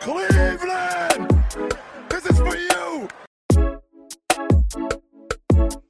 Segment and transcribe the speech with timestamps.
[0.00, 1.30] Cleveland,
[2.08, 3.08] this is for you.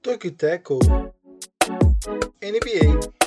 [0.03, 1.15] Toque Tackle
[2.43, 3.21] NBA.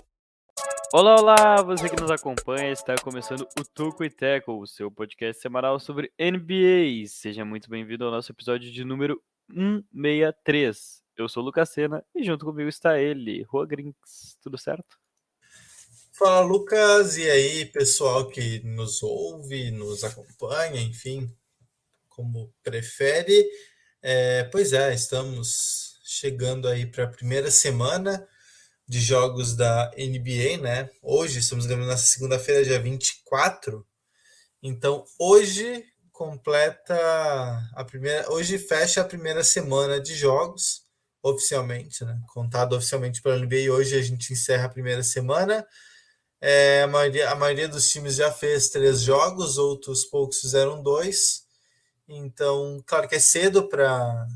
[0.98, 5.42] Olá, olá, você que nos acompanha, está começando o Tuco e Teco, o seu podcast
[5.42, 7.06] semanal sobre NBA.
[7.10, 11.04] Seja muito bem-vindo ao nosso episódio de número 163.
[11.18, 14.38] Eu sou o Lucas Sena e junto comigo está ele, Rua Grinks.
[14.42, 14.98] Tudo certo?
[16.14, 17.18] Fala, Lucas.
[17.18, 21.30] E aí, pessoal que nos ouve, nos acompanha, enfim,
[22.08, 23.46] como prefere.
[24.02, 28.26] É, pois é, estamos chegando aí para a primeira semana
[28.88, 30.90] de jogos da NBA, né?
[31.02, 33.86] Hoje, estamos gravando nessa segunda-feira, dia 24.
[34.62, 36.96] Então, hoje completa
[37.74, 38.32] a primeira.
[38.32, 40.84] Hoje fecha a primeira semana de jogos,
[41.22, 42.20] oficialmente, né?
[42.28, 43.72] Contado oficialmente pela NBA.
[43.72, 45.66] Hoje a gente encerra a primeira semana.
[46.40, 51.46] É, a, maioria, a maioria dos times já fez três jogos, outros poucos fizeram dois.
[52.08, 54.28] Então, claro que é cedo para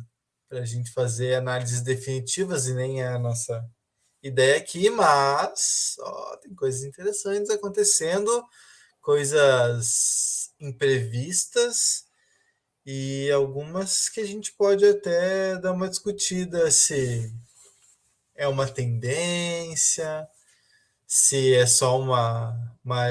[0.51, 3.63] a gente fazer análises definitivas e nem é a nossa
[4.21, 8.43] ideia aqui, mas ó, tem coisas interessantes acontecendo,
[9.01, 12.05] coisas imprevistas
[12.85, 17.33] e algumas que a gente pode até dar uma discutida se
[18.35, 20.27] é uma tendência,
[21.05, 23.05] se é só uma, uma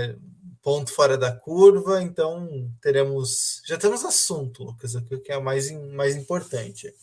[0.62, 6.16] ponto fora da curva, então teremos já temos assunto, Lucas, o que é mais, mais
[6.16, 6.94] importante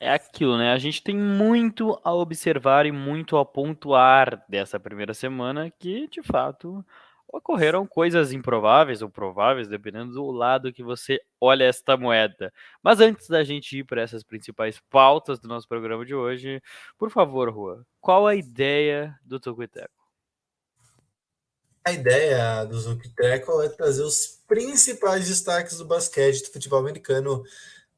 [0.00, 0.72] é aquilo, né?
[0.72, 6.22] A gente tem muito a observar e muito a pontuar dessa primeira semana que, de
[6.22, 6.84] fato,
[7.26, 12.52] ocorreram coisas improváveis ou prováveis, dependendo do lado que você olha esta moeda.
[12.82, 16.62] Mas antes da gente ir para essas principais pautas do nosso programa de hoje,
[16.96, 19.98] por favor, Rua, qual a ideia do Tocuiteco?
[21.84, 27.42] A ideia do Zucteco é trazer os principais destaques do basquete do futebol americano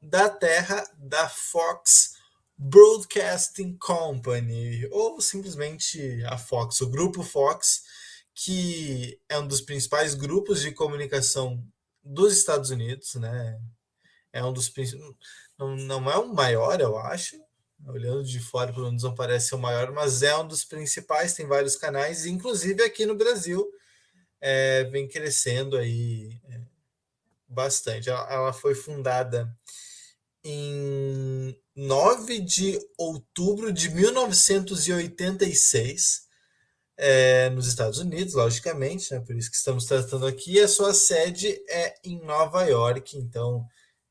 [0.01, 2.15] da terra da Fox
[2.57, 7.83] Broadcasting Company, ou simplesmente a Fox, o grupo Fox,
[8.33, 11.63] que é um dos principais grupos de comunicação
[12.03, 13.59] dos Estados Unidos, né?
[14.33, 14.71] É um dos
[15.57, 17.35] não, não é o maior, eu acho.
[17.85, 21.33] Olhando de fora, pelo menos não parece ser o maior, mas é um dos principais,
[21.33, 23.67] tem vários canais, inclusive aqui no Brasil,
[24.39, 26.61] é, vem crescendo aí é,
[27.47, 28.09] bastante.
[28.09, 29.51] Ela, ela foi fundada
[30.43, 36.29] em 9 de outubro de 1986,
[36.97, 40.59] é, nos Estados Unidos, logicamente, né, por isso que estamos tratando aqui.
[40.59, 43.65] A sua sede é em Nova York, então,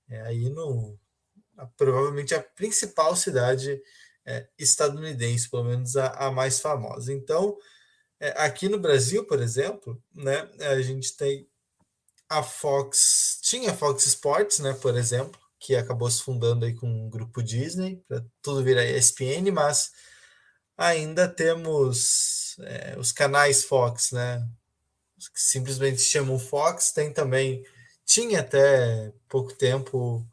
[0.08, 0.98] é aí no
[1.76, 3.82] provavelmente a principal cidade
[4.24, 7.12] é, estadunidense, pelo menos a, a mais famosa.
[7.12, 7.56] Então,
[8.18, 11.48] é, aqui no Brasil, por exemplo, né, a gente tem
[12.28, 17.06] a Fox, tinha a Fox Sports, né, por exemplo, que acabou se fundando aí com
[17.06, 19.92] o grupo Disney, para tudo virar ESPN, mas
[20.76, 24.48] ainda temos é, os canais Fox, né?
[25.18, 27.62] Que simplesmente chamam Fox, tem também,
[28.06, 30.26] tinha até pouco tempo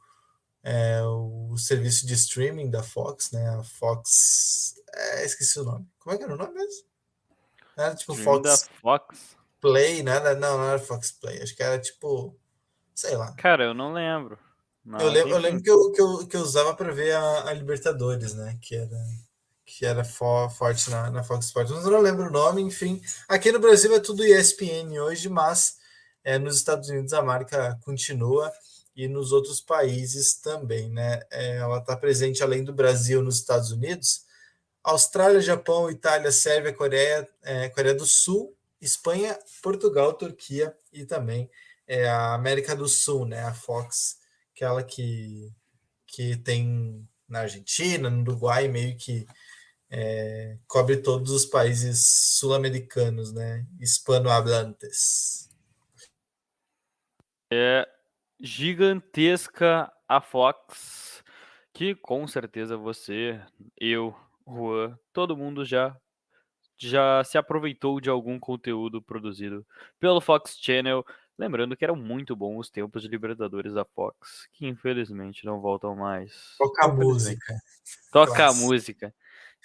[0.63, 3.49] é, o serviço de streaming da Fox, né?
[3.49, 4.75] A Fox.
[4.93, 5.85] É, esqueci o nome.
[5.99, 6.87] Como é que era o nome mesmo?
[7.77, 12.39] Era tipo Fox, Fox Play, nada, não, não era Fox Play, acho que era tipo,
[12.95, 13.33] sei lá.
[13.33, 14.39] Cara, eu não lembro.
[14.87, 17.49] Mas, eu, lembro, eu lembro que eu, que eu, que eu usava para ver a,
[17.49, 18.57] a, Libertadores, né?
[18.61, 19.05] Que era,
[19.65, 21.73] que era for, forte na, na Fox Sports.
[21.73, 23.01] Mas eu não lembro o nome, enfim.
[23.27, 25.75] Aqui no Brasil é tudo ESPN hoje, mas
[26.23, 28.49] é, nos Estados Unidos a marca continua
[28.95, 31.19] e nos outros países também, né?
[31.31, 34.21] É, ela está presente além do Brasil nos Estados Unidos,
[34.81, 41.49] Austrália, Japão, Itália, Sérvia, Coreia, é, Coreia do Sul, Espanha, Portugal, Turquia e também
[41.85, 43.43] é, a América do Sul, né?
[43.43, 44.25] A Fox
[44.57, 45.53] aquela que,
[46.07, 49.27] que tem na Argentina, no Uruguai, meio que
[49.87, 53.67] é, cobre todos os países sul-americanos, né?
[53.79, 55.47] Hispanohablantes.
[57.53, 57.87] É
[58.39, 61.23] gigantesca a Fox,
[61.71, 63.39] que com certeza você,
[63.79, 64.15] eu,
[64.45, 65.95] Juan, todo mundo já
[66.79, 69.65] já se aproveitou de algum conteúdo produzido
[69.99, 71.03] pelo Fox Channel
[71.37, 75.95] Lembrando que eram muito bons os tempos de Libertadores da Fox, que infelizmente não voltam
[75.95, 76.55] mais.
[76.57, 77.53] Toca a música.
[78.11, 79.13] Toca a música.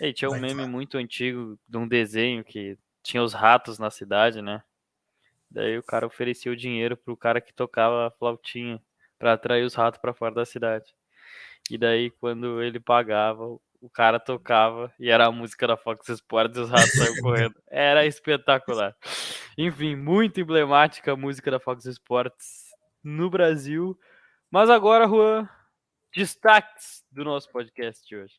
[0.01, 4.43] E tinha um meme muito antigo de um desenho que tinha os ratos na cidade,
[4.43, 4.63] né?
[5.51, 8.83] Daí o cara oferecia o dinheiro pro cara que tocava a flautinha
[9.19, 10.95] para atrair os ratos para fora da cidade.
[11.71, 16.57] E daí quando ele pagava, o cara tocava e era a música da Fox Sports
[16.57, 17.55] e os ratos saíram correndo.
[17.69, 18.97] Era espetacular.
[19.59, 22.71] Enfim, muito emblemática a música da Fox Sports
[23.03, 23.99] no Brasil.
[24.49, 25.49] Mas agora, Juan,
[26.15, 28.35] destaques do nosso podcast de hoje.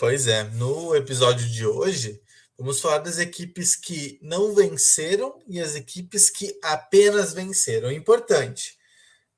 [0.00, 2.20] Pois é, no episódio de hoje,
[2.58, 7.92] vamos falar das equipes que não venceram e as equipes que apenas venceram.
[7.92, 8.76] Importante.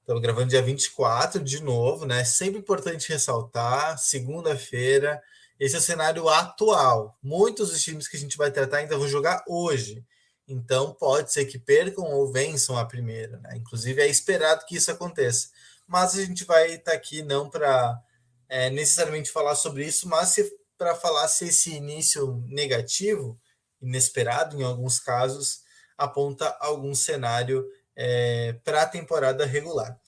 [0.00, 2.24] Estamos gravando dia 24 de novo, né?
[2.24, 5.22] Sempre importante ressaltar, segunda-feira,
[5.58, 7.18] esse é o cenário atual.
[7.22, 10.04] Muitos dos times que a gente vai tratar ainda vão jogar hoje.
[10.46, 13.56] Então pode ser que percam ou vençam a primeira, né?
[13.56, 15.48] Inclusive é esperado que isso aconteça.
[15.86, 18.00] Mas a gente vai estar aqui não para
[18.48, 20.36] é, necessariamente falar sobre isso, mas
[20.76, 23.40] para falar se esse início negativo,
[23.80, 25.62] inesperado em alguns casos,
[25.96, 27.64] aponta algum cenário
[27.96, 29.98] é, para a temporada regular.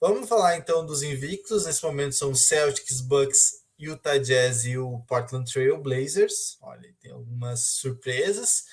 [0.00, 1.66] Vamos falar então dos invictos.
[1.66, 6.56] Nesse momento são Celtics, Bucks, Utah Jazz e o Portland Trail Blazers.
[6.62, 8.64] Olha, tem algumas surpresas.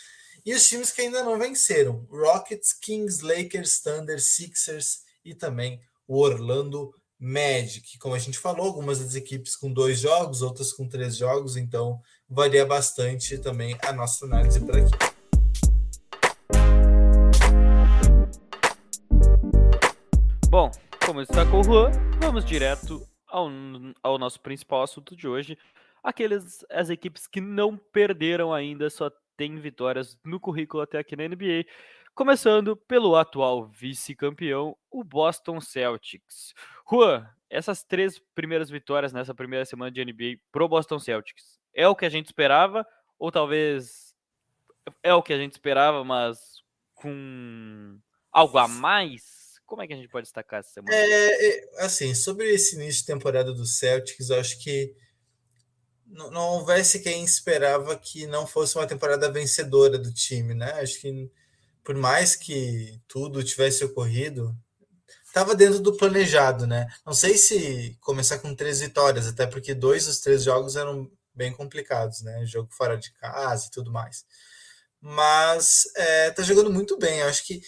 [0.45, 6.19] E os times que ainda não venceram: Rockets, Kings, Lakers, Thunder, Sixers e também o
[6.19, 7.97] Orlando Magic.
[7.97, 11.99] Como a gente falou, algumas das equipes com dois jogos, outras com três jogos, então
[12.27, 14.91] varia bastante também a nossa análise por aqui.
[20.49, 20.69] Bom,
[21.05, 23.49] como destacou o Juan, vamos direto ao,
[24.03, 25.57] ao nosso principal assunto de hoje.
[26.03, 31.27] Aqueles, as equipes que não perderam ainda, só tem vitórias no currículo até aqui na
[31.27, 31.65] NBA.
[32.13, 36.53] Começando pelo atual vice-campeão, o Boston Celtics.
[36.89, 41.95] Juan, essas três primeiras vitórias nessa primeira semana de NBA pro Boston Celtics, é o
[41.95, 42.85] que a gente esperava?
[43.17, 44.13] Ou talvez
[45.01, 46.61] é o que a gente esperava, mas
[46.93, 47.97] com
[48.31, 49.42] algo a mais?
[49.73, 50.95] Como é que a gente pode destacar essa semana?
[50.95, 54.95] É, é assim, sobre esse início de temporada do Celtics, eu acho que
[56.05, 60.73] não, houvesse quem esperava que não fosse uma temporada vencedora do time, né?
[60.73, 61.31] Acho que
[61.83, 64.55] por mais que tudo tivesse ocorrido,
[65.25, 66.85] estava dentro do planejado, né?
[67.03, 71.51] Não sei se começar com três vitórias, até porque dois dos três jogos eram bem
[71.51, 72.45] complicados, né?
[72.45, 74.23] Jogo fora de casa e tudo mais.
[75.01, 77.21] Mas é, tá jogando muito bem.
[77.21, 77.59] Eu acho que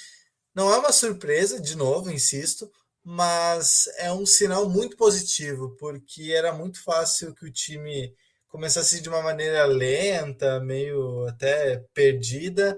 [0.56, 2.72] não é uma surpresa, de novo, insisto,
[3.04, 8.16] mas é um sinal muito positivo, porque era muito fácil que o time
[8.48, 12.78] começasse de uma maneira lenta, meio até perdida,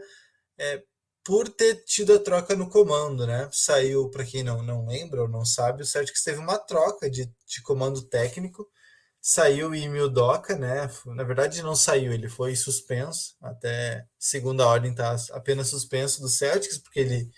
[0.57, 0.81] é,
[1.23, 3.49] por ter tido a troca no comando, né?
[3.51, 7.25] Saiu, para quem não, não lembra ou não sabe, o Celtics teve uma troca de,
[7.45, 8.67] de comando técnico.
[9.21, 10.89] Saiu o Emil Doca, né?
[11.07, 13.35] Na verdade, não saiu, ele foi suspenso.
[13.41, 17.29] Até segunda ordem tá apenas suspenso do Celtics, porque ele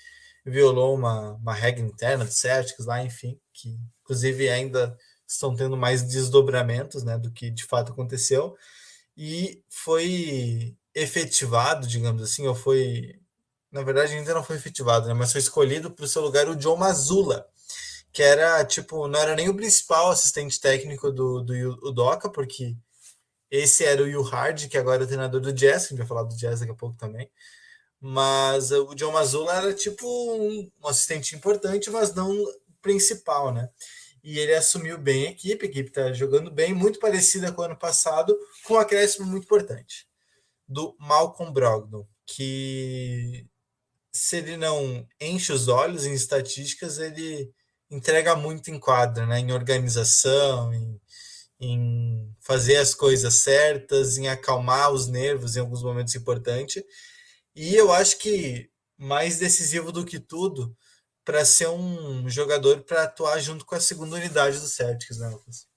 [0.49, 4.97] violou uma, uma regra interna do Celtics lá, enfim, que inclusive ainda
[5.27, 8.57] estão tendo mais desdobramentos né, do que de fato aconteceu.
[9.15, 13.19] E foi efetivado, digamos assim, ou foi
[13.71, 15.13] na verdade ainda não foi efetivado, né?
[15.13, 17.47] Mas foi escolhido para o seu lugar o John Mazula,
[18.11, 22.75] que era tipo, não era nem o principal assistente técnico do, do Doca, porque
[23.51, 25.99] esse era o Will Hard, que agora é o treinador do Jazz, que a gente
[25.99, 27.29] vai falar do Jazz daqui a pouco também.
[28.01, 32.33] Mas o John Mazula era tipo um, um assistente importante, mas não
[32.81, 33.69] principal, né?
[34.23, 37.65] E ele assumiu bem a equipe, a equipe está jogando bem, muito parecida com o
[37.65, 40.07] ano passado, com um acréscimo muito importante
[40.67, 43.47] do Malcolm Brogdon, que
[44.11, 47.51] se ele não enche os olhos em estatísticas, ele
[47.89, 49.39] entrega muito em quadra, né?
[49.39, 51.01] em organização, em,
[51.59, 56.83] em fazer as coisas certas, em acalmar os nervos em alguns momentos importantes.
[57.55, 60.75] E eu acho que mais decisivo do que tudo,
[61.23, 65.67] para ser um jogador para atuar junto com a segunda unidade do Celtics, né, Lucas?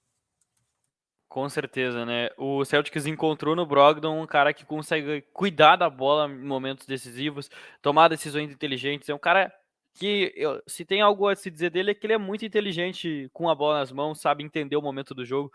[1.29, 2.29] Com certeza, né?
[2.37, 7.50] O Celtics encontrou no Brogdon um cara que consegue cuidar da bola em momentos decisivos,
[7.81, 9.09] tomar decisões inteligentes.
[9.09, 9.50] É um cara
[9.95, 10.35] que,
[10.67, 13.55] se tem algo a se dizer dele, é que ele é muito inteligente com a
[13.55, 15.50] bola nas mãos, sabe entender o momento do jogo.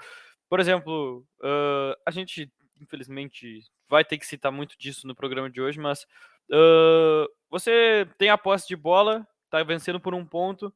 [0.49, 5.61] Por exemplo, uh, a gente, infelizmente, vai ter que citar muito disso no programa de
[5.61, 6.03] hoje, mas
[6.51, 10.73] uh, você tem a posse de bola, tá vencendo por um ponto,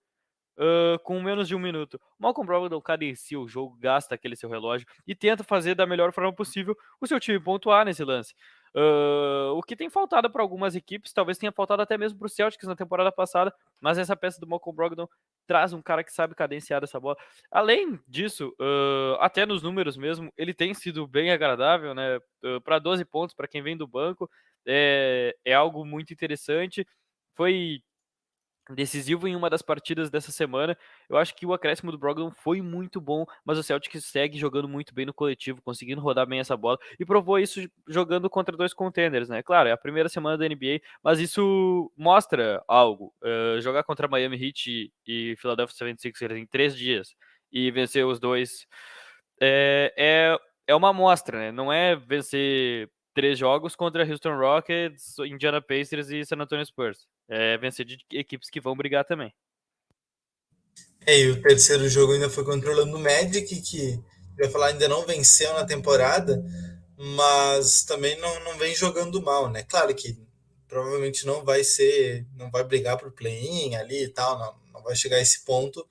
[0.58, 2.00] uh, com menos de um minuto.
[2.20, 6.34] Malcolm Brogdon cadencia o jogo, gasta aquele seu relógio e tenta fazer da melhor forma
[6.34, 8.34] possível o seu time pontuar nesse lance.
[8.74, 12.30] Uh, o que tem faltado para algumas equipes, talvez tenha faltado até mesmo para o
[12.30, 15.08] Celtics na temporada passada, mas essa peça do Malcolm Brogdon
[15.46, 17.18] traz um cara que sabe cadenciar essa bola.
[17.52, 22.18] Além disso, uh, até nos números mesmo, ele tem sido bem agradável, né?
[22.44, 24.30] Uh, para 12 pontos para quem vem do banco,
[24.66, 26.86] é, é algo muito interessante
[27.34, 27.82] foi
[28.70, 30.78] decisivo em uma das partidas dessa semana.
[31.10, 34.68] Eu acho que o acréscimo do Brogdon foi muito bom, mas o Celtic segue jogando
[34.68, 38.74] muito bem no coletivo, conseguindo rodar bem essa bola e provou isso jogando contra dois
[38.74, 39.42] contenders, né?
[39.44, 43.14] Claro, é a primeira semana da NBA, mas isso mostra algo.
[43.22, 44.92] Uh, jogar contra Miami Heat e,
[45.32, 47.16] e Philadelphia 76ers em três dias
[47.52, 48.66] e vencer os dois
[49.42, 50.38] é, é,
[50.68, 51.52] é uma amostra, né?
[51.52, 52.90] Não é vencer
[53.22, 57.06] três jogos contra Houston Rockets, Indiana Pacers e San Antonio Spurs.
[57.30, 59.32] É vencer de equipes que vão brigar também.
[61.06, 64.00] É, e o terceiro jogo ainda foi controlando o Magic, que
[64.36, 66.44] vai falar ainda não venceu na temporada,
[66.98, 69.62] mas também não, não vem jogando mal, né?
[69.70, 70.18] Claro que
[70.68, 74.96] provavelmente não vai ser, não vai brigar por play-in ali e tal, não, não vai
[74.96, 75.88] chegar a esse ponto,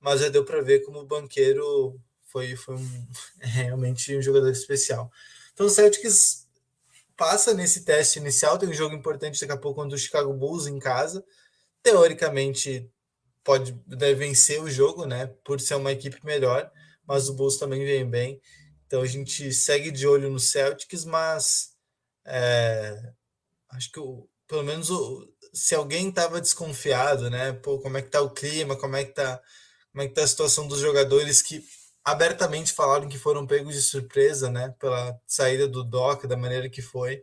[0.00, 3.06] mas já deu para ver como o banqueiro foi, foi um,
[3.42, 5.10] realmente um jogador especial.
[5.52, 6.37] Então o Celtics
[7.18, 10.68] passa nesse teste inicial, tem um jogo importante daqui a pouco contra o Chicago Bulls
[10.68, 11.22] em casa.
[11.82, 12.88] Teoricamente
[13.42, 15.26] pode deve vencer o jogo, né?
[15.44, 16.70] Por ser uma equipe melhor,
[17.04, 18.40] mas o Bulls também vem bem.
[18.86, 21.72] Então a gente segue de olho no Celtics, mas
[22.24, 23.12] é,
[23.70, 27.52] acho que o, pelo menos o, se alguém estava desconfiado, né?
[27.52, 29.42] Pô, como é que tá o clima, como é que tá,
[29.90, 31.64] como é que tá a situação dos jogadores que
[32.10, 36.82] abertamente falaram que foram pegos de surpresa, né, pela saída do Doc, da maneira que
[36.82, 37.22] foi.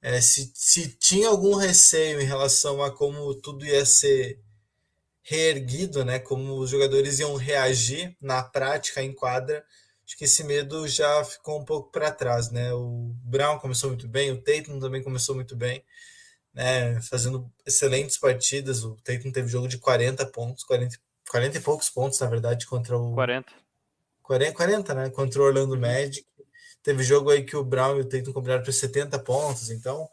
[0.00, 4.40] É, se, se tinha algum receio em relação a como tudo ia ser
[5.22, 9.64] reerguido, né, como os jogadores iam reagir na prática, em quadra,
[10.04, 12.72] acho que esse medo já ficou um pouco para trás, né?
[12.72, 15.84] O Brown começou muito bem, o Tatum também começou muito bem,
[16.54, 18.84] né, fazendo excelentes partidas.
[18.84, 20.96] O Tatum teve jogo de 40 pontos, 40,
[21.30, 23.67] 40 e poucos pontos, na verdade, contra o 40
[24.28, 25.10] 40, 40 né?
[25.10, 25.80] Contra o Orlando uhum.
[25.80, 26.26] Magic.
[26.82, 29.70] Teve jogo aí que o Brown e o Tatum combinaram para 70 pontos.
[29.70, 30.08] Então,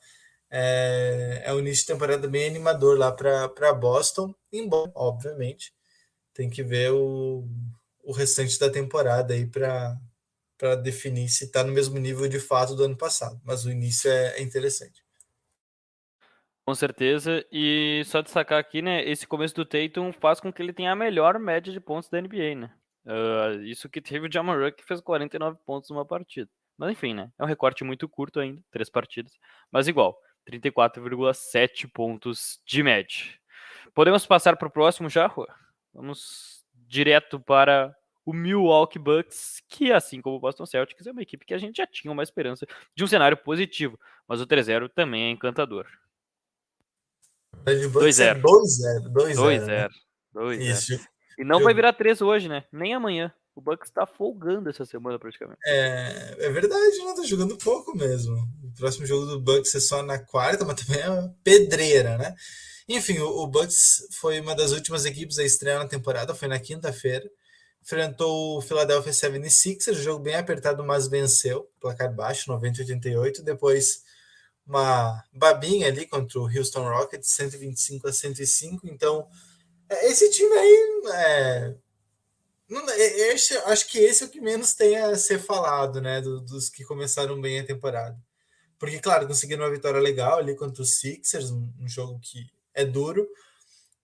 [0.50, 4.34] é, é um início de temporada bem animador lá para Boston.
[4.52, 5.74] Embora, obviamente,
[6.34, 7.46] tem que ver o,
[8.04, 12.86] o restante da temporada aí para definir se está no mesmo nível de fato do
[12.86, 13.40] ano passado.
[13.44, 15.04] Mas o início é, é interessante.
[16.66, 17.46] Com certeza.
[17.52, 19.04] E só destacar aqui, né?
[19.04, 22.20] Esse começo do Tatum faz com que ele tenha a melhor média de pontos da
[22.20, 22.72] NBA, né?
[23.06, 26.50] Uh, isso que teve o Jamoran que fez 49 pontos numa partida.
[26.78, 27.32] Mas enfim, né?
[27.38, 29.32] É um recorte muito curto ainda, três partidas.
[29.72, 30.18] Mas igual,
[30.50, 33.18] 34,7 pontos de média.
[33.94, 35.48] Podemos passar para o próximo já, Rua?
[35.94, 37.96] Vamos direto para
[38.26, 41.78] o Milwaukee Bucks, que assim como o Boston Celtics é uma equipe que a gente
[41.78, 45.88] já tinha uma esperança de um cenário positivo, mas o 3-0 também é encantador.
[47.66, 48.42] 2-0.
[48.42, 48.42] 2-0.
[49.14, 49.90] 2-0.
[50.34, 51.08] 2-0.
[51.38, 52.64] E não vai virar 3 hoje, né?
[52.72, 53.34] Nem amanhã.
[53.56, 55.60] O Bucks tá folgando essa semana praticamente.
[55.66, 58.36] É, é verdade, não tá jogando pouco mesmo.
[58.64, 62.36] O próximo jogo do Bucks é só na quarta, mas também é uma pedreira, né?
[62.88, 66.60] Enfim, o, o Bucks foi uma das últimas equipes a estrear na temporada, foi na
[66.60, 67.30] quinta-feira.
[67.82, 71.70] Enfrentou o Philadelphia 76ers, jogo bem apertado, mas venceu.
[71.80, 73.42] Placar baixo, 90-88.
[73.42, 74.04] Depois
[74.68, 78.88] uma babinha ali contra o Houston Rockets, 125 a 105.
[78.88, 79.28] Então,
[79.90, 81.76] esse time aí, é,
[82.70, 86.22] não, é, esse, acho que esse é o que menos tem a ser falado, né?
[86.22, 88.18] Do, dos que começaram bem a temporada.
[88.80, 92.84] Porque, claro, conseguiram uma vitória legal ali contra os Sixers, um, um jogo que é
[92.84, 93.28] duro.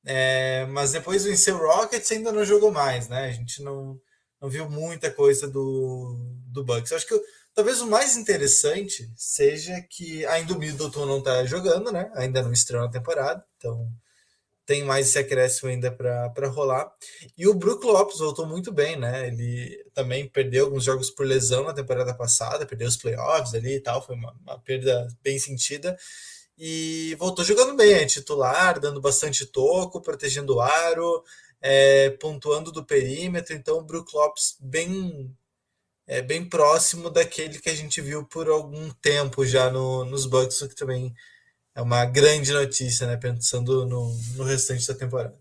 [0.06, 3.26] É, mas depois venceu o Rockets ainda não jogou mais, né?
[3.26, 4.00] A gente não,
[4.42, 6.16] não viu muita coisa do,
[6.48, 6.92] do Bucks.
[6.92, 7.20] acho que
[7.54, 12.12] talvez o mais interessante seja que ainda o Middleton não está jogando, né?
[12.16, 13.92] Ainda não estreou na temporada, então
[14.72, 16.90] tem mais esse acréscimo ainda para rolar.
[17.38, 19.28] E o Brook Lopes voltou muito bem, né?
[19.28, 23.80] Ele também perdeu alguns jogos por lesão na temporada passada, perdeu os playoffs ali e
[23.82, 25.98] tal, foi uma, uma perda bem sentida.
[26.58, 31.22] E voltou jogando bem, é titular, dando bastante toco, protegendo o aro,
[31.60, 33.54] é, pontuando do perímetro.
[33.54, 35.36] Então, o Brook Lopes bem
[36.08, 40.62] é bem próximo daquele que a gente viu por algum tempo já no, nos Bucks,
[40.62, 41.14] que também
[41.76, 43.18] é uma grande notícia, né?
[43.18, 45.38] Pensando no, no restante da temporada.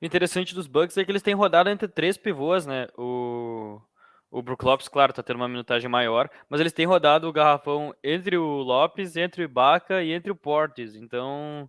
[0.00, 2.86] O interessante dos Bucks é que eles têm rodado entre três pivôs, né?
[2.98, 3.80] O,
[4.30, 7.94] o Brook Lopes, claro, tá tendo uma minutagem maior, mas eles têm rodado o garrafão
[8.04, 10.94] entre o Lopes, entre o Ibaka e entre o Portes.
[10.94, 11.68] Então,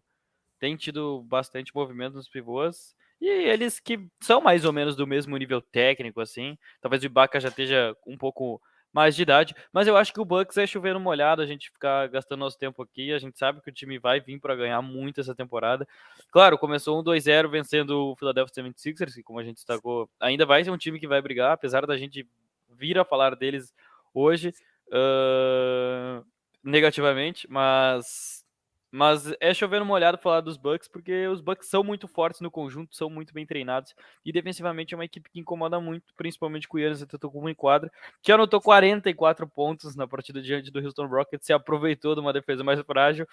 [0.59, 2.95] tem tido bastante movimento nos pivôs.
[3.19, 6.57] E eles que são mais ou menos do mesmo nível técnico, assim.
[6.81, 8.61] Talvez o Ibaka já esteja um pouco
[8.93, 9.55] mais de idade.
[9.71, 12.81] Mas eu acho que o Bucks é chovendo molhado, a gente ficar gastando nosso tempo
[12.81, 13.13] aqui.
[13.13, 15.87] A gente sabe que o time vai vir para ganhar muito essa temporada.
[16.31, 20.63] Claro, começou um 2-0 vencendo o Philadelphia 76ers, que como a gente destacou, ainda vai
[20.63, 22.27] ser um time que vai brigar, apesar da gente
[22.69, 23.73] vir a falar deles
[24.13, 24.53] hoje
[24.89, 26.25] uh,
[26.63, 28.45] negativamente, mas
[28.89, 32.95] Mas é chovendo molhado falar dos Bucks, porque os Bucks são muito fortes no conjunto,
[32.95, 33.93] são muito bem treinados.
[34.23, 37.91] E defensivamente é uma equipe que incomoda muito, principalmente com o Yannis Antetokounmpo em quadra,
[38.21, 42.63] que anotou 44 pontos na partida diante do Houston Rockets, se aproveitou de uma defesa
[42.63, 43.27] mais frágil.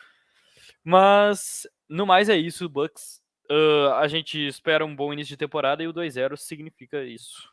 [0.83, 3.23] Mas, no mais é isso, Bucks.
[3.51, 7.49] Uh, a gente espera um bom início de temporada e o 2-0 significa isso.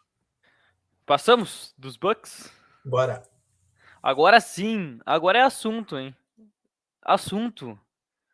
[1.06, 2.52] Passamos dos Bucks?
[2.84, 3.24] Bora.
[4.02, 6.16] Agora sim, agora é assunto, hein?
[7.02, 7.78] Assunto.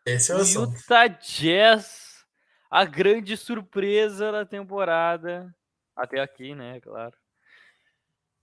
[0.08, 0.40] Esse é o.
[0.40, 2.26] Utah Jazz,
[2.72, 5.54] a grande surpresa da temporada.
[5.94, 6.80] Até aqui, né?
[6.80, 7.14] Claro.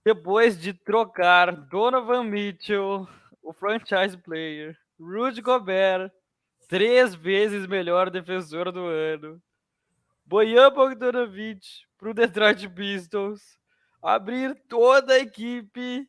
[0.05, 3.07] Depois de trocar Donovan Mitchell,
[3.41, 6.11] o franchise player, Rudy Gobert,
[6.69, 9.41] três vezes melhor defensor do ano,
[10.23, 11.65] Bojan Bogdanovic
[11.97, 13.41] para o Detroit Pistons,
[14.03, 16.07] abrir toda a equipe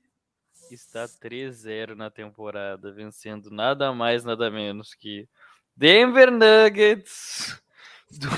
[0.74, 5.28] está 3-0 na temporada, vencendo nada mais, nada menos que
[5.76, 7.60] Denver Nuggets,
[8.10, 8.28] do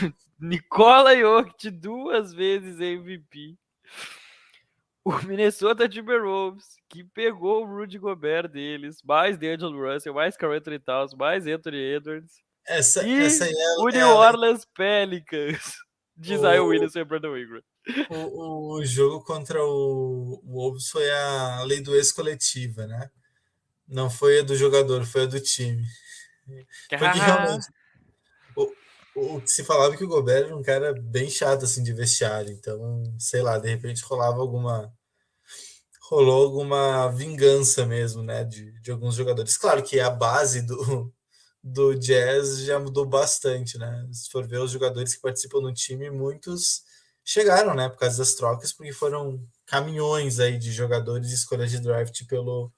[0.40, 3.56] Nikola Jokic duas vezes MVP,
[5.04, 11.14] o Minnesota Timberwolves, que pegou o Rudy Gobert deles, mais D'Angelo Russell, mais Carl Towns,
[11.14, 12.32] mais Anthony Edwards,
[12.66, 15.76] Essa, e essa é, o é New a- Orleans Pelicans,
[16.16, 17.62] de Zion O- Williamson e Brandon Ingram.
[18.10, 23.08] o, o jogo contra o, o Wolves foi a lei do ex-coletiva, né?
[23.86, 25.82] Não foi a do jogador, foi a do time.
[26.88, 27.66] Porque realmente
[28.56, 28.72] o,
[29.14, 31.92] o que se falava é que o Gobert era um cara bem chato assim de
[31.92, 34.92] vestiário, então, sei lá, de repente rolava alguma
[36.02, 39.58] rolou alguma vingança mesmo, né, de, de alguns jogadores.
[39.58, 41.12] Claro que a base do,
[41.62, 44.08] do Jazz já mudou bastante, né?
[44.10, 46.82] Se for ver os jogadores que participam do time, muitos
[47.22, 51.78] chegaram, né, por causa das trocas, porque foram caminhões aí de jogadores de escolhas de
[51.78, 52.72] draft pelo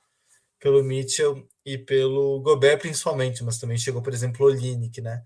[0.59, 5.23] pelo Mitchell e pelo Gobert principalmente, mas também chegou, por exemplo, o Olinick, né?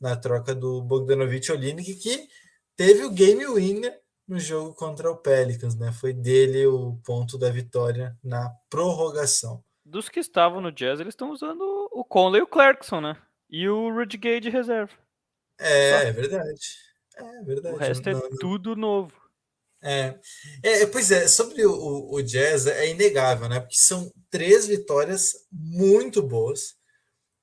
[0.00, 2.28] Na troca do Bogdanovich Olinick, que
[2.76, 5.90] teve o game winner no jogo contra o Pelicans, né?
[5.92, 9.64] Foi dele o ponto da vitória na prorrogação.
[9.84, 13.16] Dos que estavam no Jazz, eles estão usando o Conley e o Clarkson, né?
[13.48, 14.92] E o Rudy Gay de reserva.
[15.58, 16.06] É, Só.
[16.06, 16.60] é verdade.
[17.16, 17.74] É verdade.
[17.74, 19.12] O resto é Não- não- tudo novo.
[19.80, 20.18] É,
[20.62, 23.60] é, pois é, sobre o, o, Jazz é inegável, né?
[23.60, 26.74] Porque são três vitórias muito boas,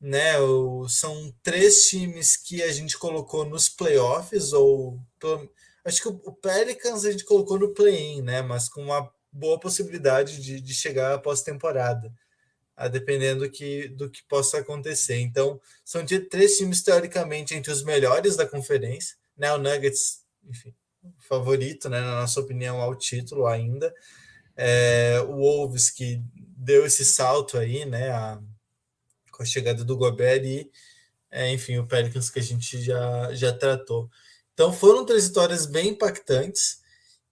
[0.01, 0.39] né?
[0.39, 4.99] O- são três times que a gente colocou nos playoffs, ou
[5.85, 8.41] acho que o, o Pelicans a gente colocou no play-in, né?
[8.41, 12.11] Mas com uma boa possibilidade de, de chegar à pós-temporada,
[12.91, 15.17] dependendo que, do que possa acontecer.
[15.19, 19.53] Então, são de- três times teoricamente entre os melhores da conferência, né?
[19.53, 20.73] O Nuggets, enfim
[21.27, 23.93] favorito, né, na nossa opinião, ao título ainda.
[24.57, 26.21] É, o Wolves que
[26.57, 28.39] deu esse salto aí, né, a-
[29.31, 30.69] com a chegada do Gobert e,
[31.31, 34.09] é, enfim, o Pelicans que a gente já, já tratou.
[34.53, 36.81] Então foram três vitórias bem impactantes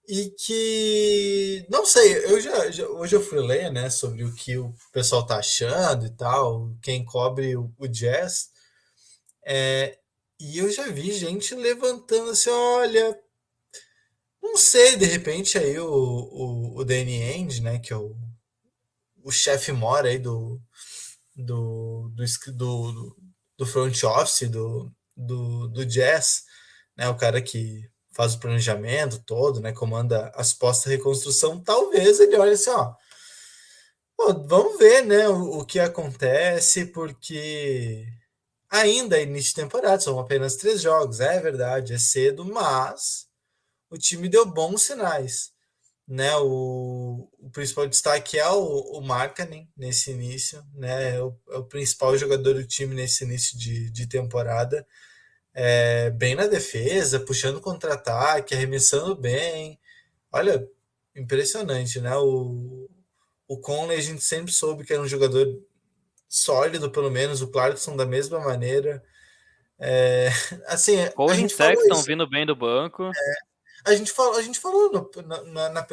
[0.08, 4.58] e que, não sei, eu já, já- hoje eu fui ler, né, sobre o que
[4.58, 8.50] o pessoal tá achando e tal, quem cobre o, o Jazz,
[9.46, 9.98] é,
[10.40, 13.18] e eu já vi gente levantando assim, olha,
[14.44, 18.16] não sei, de repente aí o, o, o Danny Ainge, né, que é o,
[19.22, 20.60] o chefe mora aí do,
[21.36, 23.16] do, do, do-
[23.56, 26.44] do front office do, do, do Jazz,
[26.96, 32.20] né, o cara que faz o planejamento todo, né, comanda as postas de reconstrução, talvez
[32.20, 32.94] ele olhe assim, ó,
[34.16, 38.06] pô, vamos ver, né, o, o que acontece, porque
[38.70, 43.26] ainda é início de temporada, são apenas três jogos, é verdade, é cedo, mas
[43.90, 45.52] o time deu bons sinais.
[46.06, 51.56] Né, o, o principal destaque é o, o Markkanen nesse início, né, é o, é
[51.56, 54.86] o principal jogador do time nesse início de, de temporada,
[55.54, 59.80] é, bem na defesa, puxando contra-ataque, arremessando bem.
[60.30, 60.68] Olha,
[61.14, 62.14] impressionante, né?
[62.16, 62.90] O,
[63.46, 65.46] o Conley a gente sempre soube que era um jogador
[66.28, 69.02] sólido, pelo menos, o Clarkson da mesma maneira.
[69.78, 70.28] É,
[70.66, 73.10] assim, a Collins e gente Sexton vindo bem do banco.
[73.86, 75.84] A gente falou, a gente falou no- na, na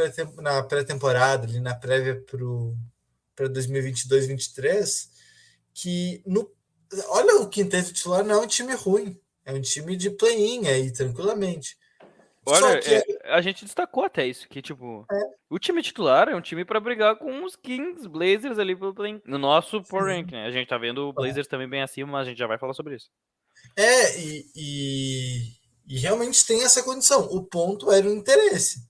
[0.41, 2.23] na pré-temporada, ali na prévia
[3.36, 5.10] para 2022-23,
[5.73, 6.49] que no,
[7.10, 10.91] olha o quinteto titular não é um time ruim, é um time de play-in aí,
[10.91, 11.77] tranquilamente.
[12.43, 15.06] Olha, que é, a gente destacou até isso, que tipo,
[15.49, 19.21] o time titular é um time pra brigar com os Kings, Blazers ali pelo play
[19.25, 20.45] no nosso Power Rank, né?
[20.45, 22.73] A gente tá vendo o Blazers também bem acima, mas a gente já vai falar
[22.73, 23.10] sobre isso.
[23.77, 25.41] É, e, e,
[25.87, 27.25] e realmente tem essa condição.
[27.31, 28.83] O ponto era o interesse,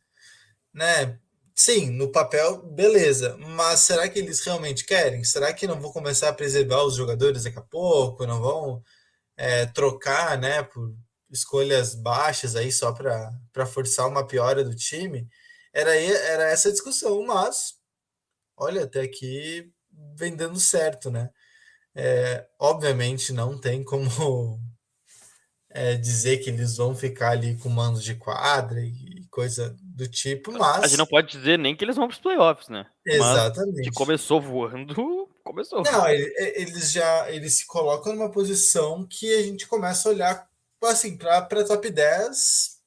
[0.73, 1.19] né?
[1.61, 3.37] sim, no papel, beleza.
[3.37, 5.23] Mas será que eles realmente querem?
[5.23, 8.25] Será que não vão começar a preservar os jogadores daqui a pouco?
[8.25, 8.83] Não vão
[9.37, 10.93] é, trocar, né, por
[11.29, 15.27] escolhas baixas aí só para forçar uma piora do time?
[15.73, 17.75] Era, era essa discussão, mas
[18.57, 19.71] olha, até aqui
[20.15, 21.29] vem dando certo, né?
[21.95, 24.59] É, obviamente não tem como
[25.73, 30.51] é, dizer que eles vão ficar ali com mandos de quadra e coisa do tipo,
[30.51, 30.83] mas.
[30.83, 32.85] A gente não pode dizer nem que eles vão para os playoffs, né?
[33.05, 33.77] Exatamente.
[33.77, 34.93] Mas que começou voando,
[35.43, 35.81] começou.
[35.81, 40.49] Não, eles já eles se colocam numa posição que a gente começa a olhar
[40.83, 42.79] assim para top 10,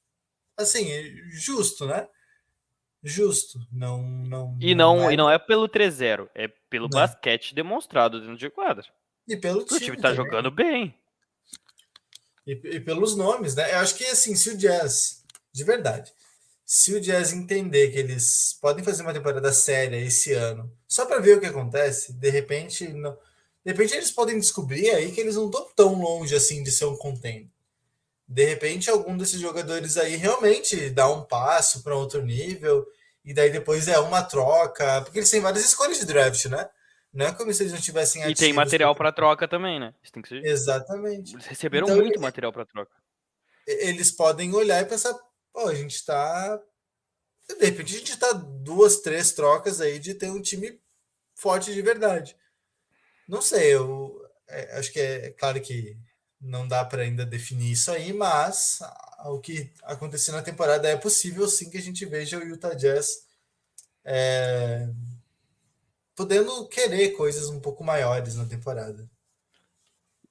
[0.57, 0.87] assim,
[1.31, 2.07] justo, né?
[3.03, 5.13] Justo, não não E não, não é...
[5.13, 6.99] e não é pelo 3-0, é pelo não.
[6.99, 8.85] basquete demonstrado dentro de quadra.
[9.27, 9.77] E pelo time.
[9.77, 10.15] O time tá também.
[10.15, 10.95] jogando bem.
[12.45, 13.73] E, e, pelos nomes, né?
[13.73, 16.13] Eu acho que assim, se o Jazz, de verdade,
[16.65, 21.19] se o Jazz entender que eles podem fazer uma temporada séria esse ano, só para
[21.19, 23.13] ver o que acontece, de repente, não,
[23.63, 26.85] de repente eles podem descobrir aí que eles não estão tão longe assim de ser
[26.85, 27.49] um contender.
[28.27, 32.85] De repente, algum desses jogadores aí realmente dá um passo para outro nível,
[33.23, 36.69] e daí depois é uma troca, porque eles têm várias escolhas de draft, né?
[37.15, 39.95] Não é como se eles não tivessem E tem material para troca também, né?
[40.03, 40.45] Isso tem que ser...
[40.45, 41.33] Exatamente.
[41.33, 42.91] Eles receberam então, muito material para troca.
[43.65, 45.17] Eles podem olhar e pensar,
[45.53, 46.61] pô, a gente está
[47.47, 50.79] de repente a gente está duas, três trocas aí de ter um time
[51.35, 52.35] forte de verdade.
[53.27, 55.97] Não sei, eu é, acho que é, é, claro que
[56.41, 58.79] não dá para ainda definir isso aí, mas
[59.25, 63.25] o que aconteceu na temporada é possível sim que a gente veja o Utah Jazz
[64.03, 64.89] é,
[66.15, 69.09] podendo querer coisas um pouco maiores na temporada.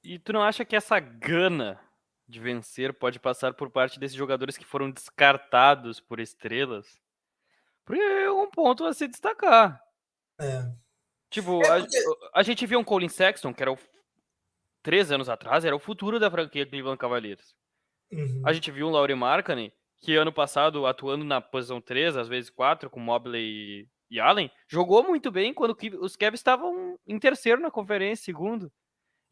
[0.02, 1.80] E tu não acha que essa gana
[2.26, 6.98] de vencer pode passar por parte desses jogadores que foram descartados por estrelas?
[7.84, 9.80] Porque é um ponto a se destacar.
[10.38, 10.70] É.
[11.30, 11.98] Tipo, é porque...
[12.32, 13.78] a, a, gente viu um Colin Sexton, que era o,
[14.82, 17.54] três anos atrás, era o futuro da franquia Cleveland Cavaliers.
[18.10, 18.42] Uhum.
[18.44, 22.50] A gente viu um Laurie Markkinen, que ano passado, atuando na posição 3, às vezes
[22.50, 27.68] 4, com Mobley e Allen, jogou muito bem quando os Cavs estavam em terceiro na
[27.68, 28.70] conferência, segundo.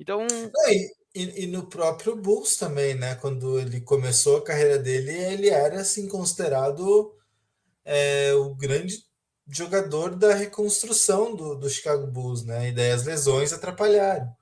[0.00, 0.26] Então.
[0.66, 3.14] E, e, e, no próprio Bulls também, né?
[3.14, 7.16] Quando ele começou a carreira dele, ele era assim considerado
[7.84, 9.06] é, o grande
[9.46, 12.70] jogador da reconstrução do, do Chicago Bulls, né?
[12.70, 14.34] E daí as lesões atrapalharam.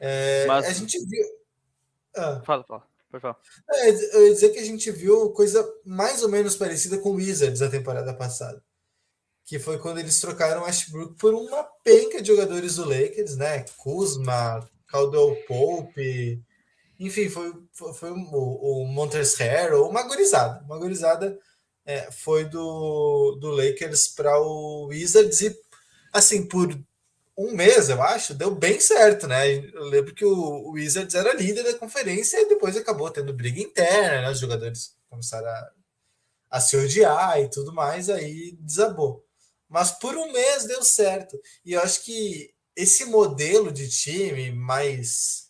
[0.00, 0.66] É, Mas...
[0.66, 1.26] A gente viu.
[2.16, 2.42] Ah.
[2.44, 2.82] Fala, fala.
[3.08, 3.38] Pode falar.
[3.70, 7.14] É, eu ia dizer que a gente viu coisa mais ou menos parecida com o
[7.14, 8.60] Wizards a temporada passada
[9.50, 13.64] que foi quando eles trocaram Westbrook por uma penca de jogadores do Lakers, né?
[13.78, 16.40] Kuzma, Caldwell Pope,
[17.00, 21.36] enfim, foi, foi, foi o, o Montrezl Harrell, uma gurizada, uma gurizada
[21.84, 25.58] é, foi do, do Lakers para o Wizards e,
[26.12, 26.72] assim, por
[27.36, 29.52] um mês, eu acho, deu bem certo, né?
[29.52, 33.60] Eu lembro que o, o Wizards era líder da conferência e depois acabou tendo briga
[33.60, 34.30] interna, né?
[34.30, 35.70] Os jogadores começaram a,
[36.50, 39.28] a se odiar e tudo mais, aí desabou.
[39.70, 41.40] Mas por um mês deu certo.
[41.64, 45.48] E eu acho que esse modelo de time mais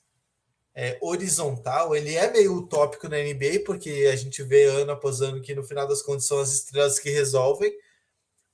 [0.74, 5.40] é, horizontal, ele é meio utópico na NBA, porque a gente vê ano após ano
[5.40, 7.74] que no final das contas são as estrelas que resolvem.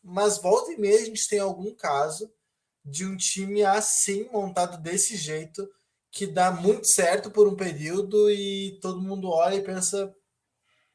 [0.03, 2.33] Mas volta e meia a gente tem algum caso
[2.85, 5.69] de um time assim, montado desse jeito,
[6.13, 10.15] que dá muito certo por um período e todo mundo olha e pensa: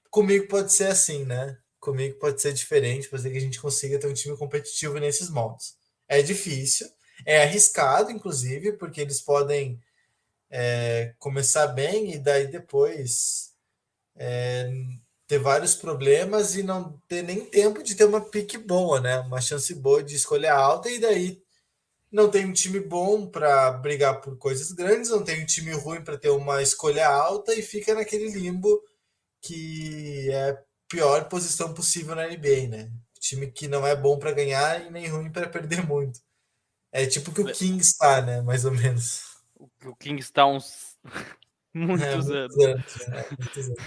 [0.09, 1.60] comigo pode ser assim, né?
[1.81, 5.29] Comigo pode ser diferente, pode ser que a gente consiga ter um time competitivo nesses
[5.29, 5.75] moldes.
[6.07, 6.87] É difícil,
[7.25, 9.81] é arriscado, inclusive, porque eles podem
[10.49, 13.53] é, começar bem e daí depois
[14.15, 14.71] é,
[15.27, 19.19] ter vários problemas e não ter nem tempo de ter uma pique boa, né?
[19.19, 21.41] Uma chance boa de escolha alta e daí
[22.11, 26.03] não tem um time bom para brigar por coisas grandes, não tem um time ruim
[26.03, 28.83] para ter uma escolha alta e fica naquele limbo
[29.41, 30.61] que é
[30.91, 32.91] pior posição possível na NBA, né?
[33.19, 36.19] Time que não é bom para ganhar e nem ruim para perder muito.
[36.91, 38.41] É tipo que o King está, né?
[38.41, 39.21] Mais ou menos.
[39.85, 40.97] O King está uns
[41.73, 42.57] muitos, é, muitos anos.
[42.57, 43.83] anos, é, muitos anos.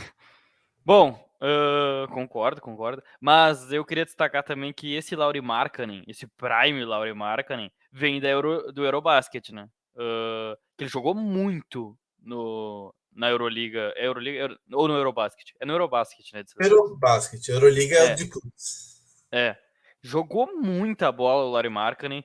[0.85, 3.03] Bom, uh, concordo, concordo.
[3.21, 8.29] Mas eu queria destacar também que esse Lauri Markkanen, esse Prime Lauri Markkanen, vem da
[8.29, 9.69] Euro, do Eurobasket, né?
[9.95, 15.55] Uh, ele jogou muito no, na Euroliga, é Euroliga Euro, ou no Eurobasket?
[15.61, 16.43] É no Eurobasket, né?
[16.61, 19.01] Eurobasket, Euroliga é, de clubes.
[19.33, 19.57] É.
[20.03, 22.25] Jogou muita bola o Larry Markkanen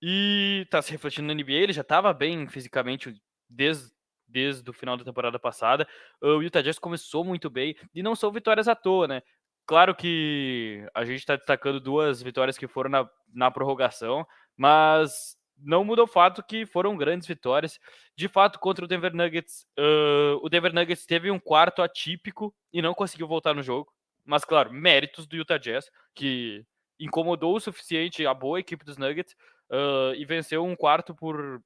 [0.00, 3.14] e tá se refletindo na NBA, ele já tava bem fisicamente
[3.48, 3.90] desde,
[4.26, 5.86] desde o final da temporada passada.
[6.22, 9.22] O Utah Jazz começou muito bem e não são vitórias à toa, né?
[9.68, 15.84] claro que a gente está destacando duas vitórias que foram na, na prorrogação, mas não
[15.84, 17.78] muda o fato que foram grandes vitórias.
[18.16, 22.80] De fato, contra o Denver Nuggets, uh, o Denver Nuggets teve um quarto atípico e
[22.80, 23.92] não conseguiu voltar no jogo.
[24.24, 26.64] Mas, claro, méritos do Utah Jazz, que
[27.00, 29.34] incomodou o suficiente a boa equipe dos Nuggets
[29.70, 31.62] uh, e venceu um quarto por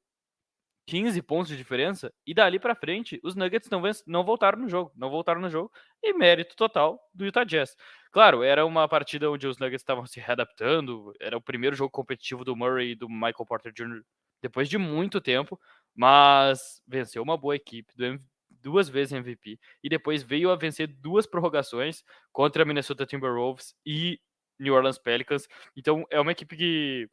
[0.86, 4.92] 15 pontos de diferença, e dali para frente os Nuggets não, não voltaram no jogo,
[4.96, 5.70] não voltaram no jogo,
[6.02, 7.76] e mérito total do Utah Jazz.
[8.12, 12.44] Claro, era uma partida onde os Nuggets estavam se readaptando, era o primeiro jogo competitivo
[12.44, 14.02] do Murray e do Michael Porter Jr.
[14.42, 15.58] depois de muito tempo,
[15.94, 17.90] mas venceu uma boa equipe,
[18.50, 24.20] duas vezes MVP, e depois veio a vencer duas prorrogações contra a Minnesota Timberwolves e
[24.60, 25.48] New Orleans Pelicans.
[25.74, 27.08] Então é uma equipe que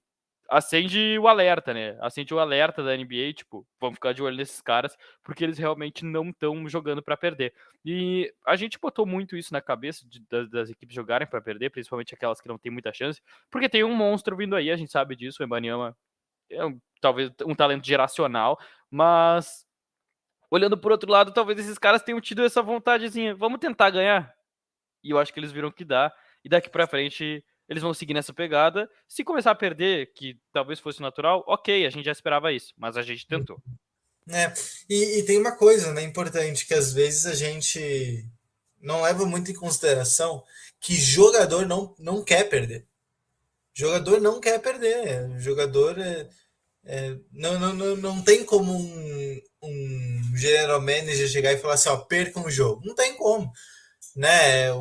[0.49, 1.97] acende o alerta, né?
[2.01, 6.03] Acende o alerta da NBA, tipo, vamos ficar de olho nesses caras, porque eles realmente
[6.03, 7.53] não estão jogando para perder.
[7.85, 11.69] E a gente botou muito isso na cabeça de, das, das, equipes jogarem para perder,
[11.69, 14.91] principalmente aquelas que não têm muita chance, porque tem um monstro vindo aí, a gente
[14.91, 15.95] sabe disso, o Embanyama
[16.49, 18.59] é um, talvez um talento geracional,
[18.89, 19.65] mas
[20.49, 24.33] olhando por outro lado, talvez esses caras tenham tido essa vontadezinha, vamos tentar ganhar.
[25.03, 26.11] E eu acho que eles viram que dá,
[26.43, 28.89] e daqui para frente eles vão seguir nessa pegada.
[29.07, 32.97] Se começar a perder, que talvez fosse natural, ok, a gente já esperava isso, mas
[32.97, 33.61] a gente tentou.
[34.27, 34.51] É,
[34.89, 38.27] e, e tem uma coisa né, importante que às vezes a gente
[38.81, 40.43] não leva muito em consideração
[40.79, 42.87] que jogador não, não quer perder.
[43.73, 45.39] Jogador não quer perder.
[45.39, 46.27] Jogador é,
[46.85, 51.89] é, não, não, não, não tem como um, um general manager chegar e falar assim,
[51.89, 52.81] ó, perca um jogo.
[52.85, 53.51] Não tem como.
[54.15, 54.71] Né?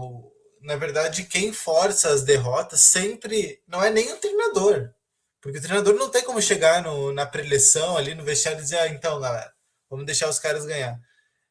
[0.61, 4.93] Na verdade, quem força as derrotas sempre não é nem o treinador.
[5.41, 8.79] Porque o treinador não tem como chegar no, na preleção ali no vestiário e dizer,
[8.79, 9.53] ah, então, galera,
[9.89, 11.01] vamos deixar os caras ganhar.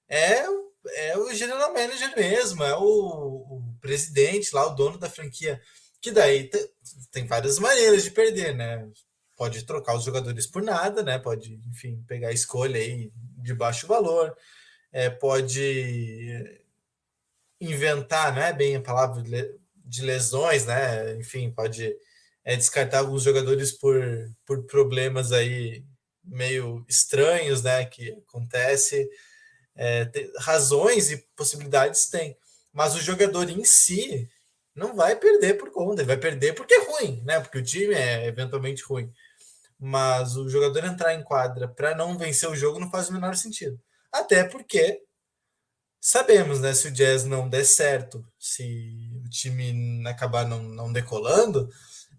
[0.07, 0.43] É,
[0.95, 5.61] é o general manager mesmo, é o, o presidente lá, o dono da franquia.
[6.01, 6.49] Que daí
[7.11, 8.87] tem várias maneiras de perder, né?
[9.35, 11.17] Pode trocar os jogadores por nada, né?
[11.17, 14.35] Pode, enfim, pegar a escolha aí de baixo valor.
[14.91, 16.61] É, pode
[17.59, 19.23] inventar, não é bem a palavra
[19.75, 21.15] de lesões, né?
[21.15, 21.95] Enfim, pode
[22.43, 23.99] é, descartar alguns jogadores por,
[24.45, 25.83] por problemas aí
[26.23, 27.85] meio estranhos, né?
[27.85, 29.09] Que acontece.
[29.75, 32.35] É, tem, razões e possibilidades tem,
[32.73, 34.27] mas o jogador em si
[34.75, 37.39] não vai perder por conta, ele vai perder porque é ruim, né?
[37.39, 39.11] Porque o time é eventualmente ruim.
[39.79, 43.35] Mas o jogador entrar em quadra para não vencer o jogo não faz o menor
[43.35, 43.79] sentido.
[44.11, 45.01] Até porque
[46.07, 46.73] sabemos, né?
[46.73, 48.63] Se o Jazz não der certo, se
[49.25, 51.69] o time acabar não, não decolando,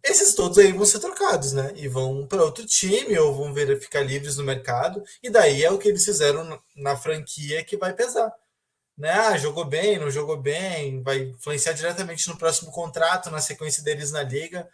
[0.05, 1.73] esses todos aí vão ser trocados, né?
[1.75, 5.03] E vão para outro time ou vão ver ficar livres no mercado.
[5.23, 8.31] E daí é o que eles fizeram na franquia que vai pesar.
[8.97, 9.11] Né?
[9.11, 14.13] Ah, jogou bem, não jogou bem, vai influenciar diretamente no próximo contrato, na sequência deles
[14.13, 14.69] na liga.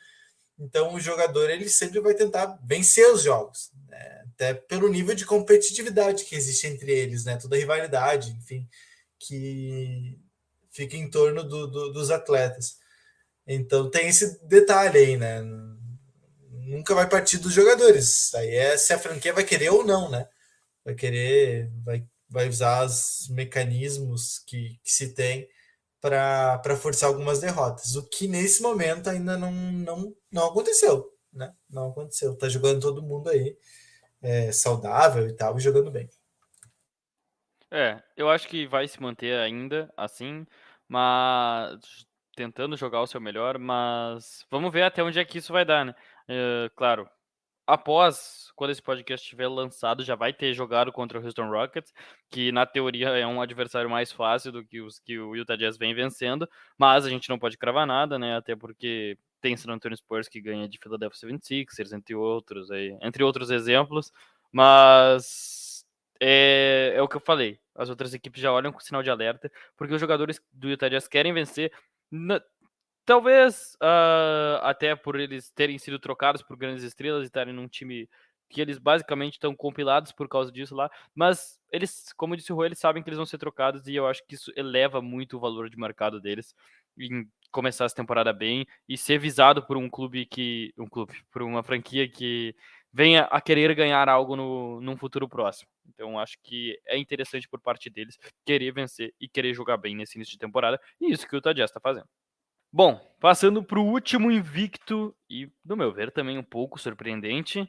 [0.58, 4.24] Então o jogador ele sempre vai tentar vencer os jogos, né?
[4.34, 7.36] até pelo nível de competitividade que existe entre eles, né?
[7.36, 8.68] Toda rivalidade, enfim
[9.18, 10.18] que
[10.70, 12.78] fica em torno do, do, dos atletas.
[13.46, 15.42] Então tem esse detalhe aí, né?
[16.50, 18.34] Nunca vai partir dos jogadores.
[18.34, 20.28] Aí é se a franquia vai querer ou não, né?
[20.84, 25.48] Vai querer, vai, vai usar os mecanismos que, que se tem
[26.00, 27.96] para forçar algumas derrotas.
[27.96, 31.52] O que nesse momento ainda não, não, não aconteceu, né?
[31.70, 32.36] Não aconteceu.
[32.36, 33.56] Tá jogando todo mundo aí
[34.22, 36.08] é, saudável e tal, e jogando bem.
[37.76, 40.46] É, eu acho que vai se manter ainda assim,
[40.88, 42.06] mas
[42.36, 45.84] tentando jogar o seu melhor, mas vamos ver até onde é que isso vai dar,
[45.84, 45.92] né?
[46.28, 47.08] É, claro,
[47.66, 51.92] após quando esse podcast estiver lançado, já vai ter jogado contra o Houston Rockets,
[52.30, 55.76] que na teoria é um adversário mais fácil do que os que o Utah Jazz
[55.76, 58.36] vem vencendo, mas a gente não pode cravar nada, né?
[58.36, 63.24] Até porque tem San Antonio Spurs que ganha de Philadelphia 76ers, entre outros aí, entre
[63.24, 64.12] outros exemplos,
[64.52, 65.63] mas
[66.20, 69.50] é, é o que eu falei as outras equipes já olham com sinal de alerta,
[69.76, 71.72] porque os jogadores do Utah Jazz querem vencer.
[72.10, 72.40] Na,
[73.04, 78.08] talvez uh, até por eles terem sido trocados por grandes estrelas e estarem num time
[78.48, 82.66] que eles basicamente estão compilados por causa disso lá, mas eles, como disse o Rui,
[82.66, 85.40] eles sabem que eles vão ser trocados e eu acho que isso eleva muito o
[85.40, 86.54] valor de mercado deles
[86.96, 91.42] em começar essa temporada bem e ser visado por um clube que um clube, por
[91.42, 92.54] uma franquia que
[92.94, 95.68] venha a querer ganhar algo no num futuro próximo.
[95.88, 100.16] Então acho que é interessante por parte deles querer vencer e querer jogar bem nesse
[100.16, 102.06] início de temporada, e isso que o Utah está fazendo.
[102.72, 107.68] Bom, passando para o último invicto e, no meu ver, também um pouco surpreendente,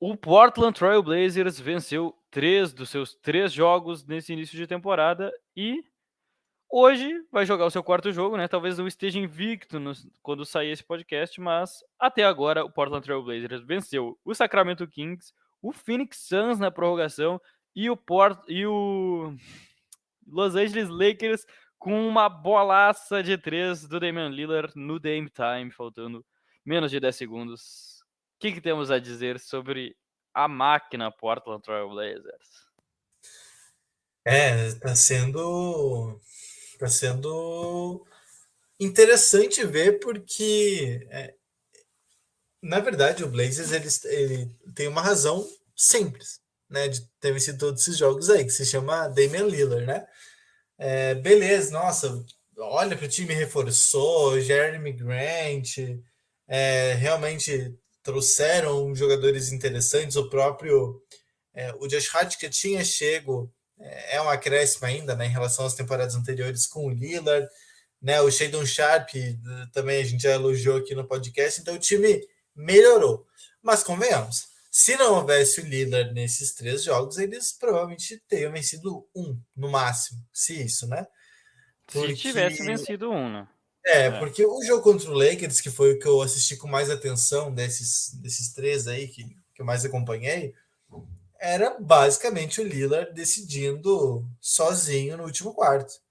[0.00, 5.84] o Portland Trail Blazers venceu três dos seus três jogos nesse início de temporada e
[6.76, 8.48] hoje vai jogar o seu quarto jogo, né?
[8.48, 13.22] Talvez não esteja invicto no, quando sair esse podcast, mas até agora o Portland Trail
[13.22, 15.32] Blazers venceu o Sacramento Kings,
[15.62, 17.40] o Phoenix Suns na prorrogação
[17.76, 19.36] e o Port e o
[20.26, 21.46] Los Angeles Lakers
[21.78, 26.26] com uma bolaça de três do Damian Lillard no Dame Time, faltando
[26.64, 28.00] menos de 10 segundos.
[28.36, 29.96] O que, que temos a dizer sobre
[30.32, 32.64] a máquina Portland Trail Blazers?
[34.24, 36.18] É, tá sendo
[36.78, 38.04] tá sendo
[38.78, 41.34] interessante ver porque é,
[42.62, 47.82] na verdade o Blazers ele, ele tem uma razão simples, né, de ter vencido todos
[47.82, 50.06] esses jogos aí, que se chama Damian Lillard, né?
[50.78, 52.24] É, beleza, nossa,
[52.58, 55.78] olha para o time reforçou, Jeremy Grant,
[56.48, 61.00] é, realmente trouxeram jogadores interessantes, o próprio
[61.54, 65.74] é, o Josh Hart que tinha chego é, um acréscimo ainda né, em relação às
[65.74, 67.48] temporadas anteriores com o Lillard,
[68.00, 69.10] né, o Shadon Sharp
[69.72, 72.20] também a gente já elogiou aqui no podcast, então o time
[72.54, 73.26] melhorou.
[73.62, 79.40] Mas convenhamos, se não houvesse o Lillard nesses três jogos, eles provavelmente teriam vencido um,
[79.56, 81.06] no máximo, se isso, né?
[81.86, 82.16] Porque...
[82.16, 83.48] Se tivesse vencido um, né?
[83.86, 86.66] É, é, porque o jogo contra o Lakers, que foi o que eu assisti com
[86.66, 90.54] mais atenção desses, desses três aí que, que eu mais acompanhei,
[91.44, 96.02] era basicamente o Lillard decidindo sozinho no último quarto.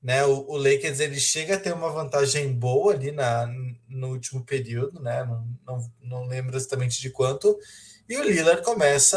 [0.00, 3.46] Né, o, o, Lakers ele chega a ter uma vantagem boa ali na,
[3.88, 5.22] no último período, né?
[5.24, 7.56] Não, não, não lembro exatamente de quanto.
[8.08, 9.16] E o Lillard começa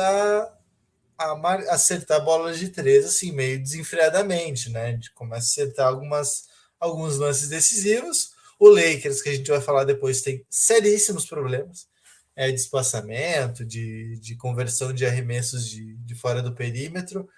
[1.18, 5.00] a, a acertar bolas de três assim, meio desenfreadamente, né?
[5.16, 6.46] Começa a acertar algumas,
[6.80, 8.32] alguns lances decisivos.
[8.60, 11.88] O Lakers, que a gente vai falar depois, tem seríssimos problemas
[12.36, 17.30] é, de espaçamento, de, de conversão de arremessos de, de fora do perímetro.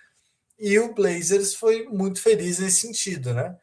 [0.59, 3.55] E o Blazers foi muito feliz nesse sentido, né?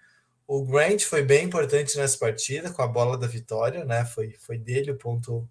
[0.47, 4.05] O Grant foi bem importante nessa partida, com a bola da vitória, né?
[4.05, 5.49] Foi, foi dele o ponto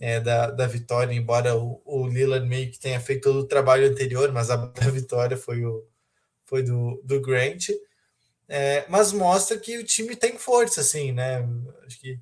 [0.00, 3.88] é, da, da vitória, embora o, o Lillard meio que tenha feito todo o trabalho
[3.88, 5.86] anterior, mas a da vitória foi, o,
[6.44, 7.68] foi do, do Grant.
[8.48, 11.48] É, mas mostra que o time tem força, assim, né?
[11.86, 12.18] Acho que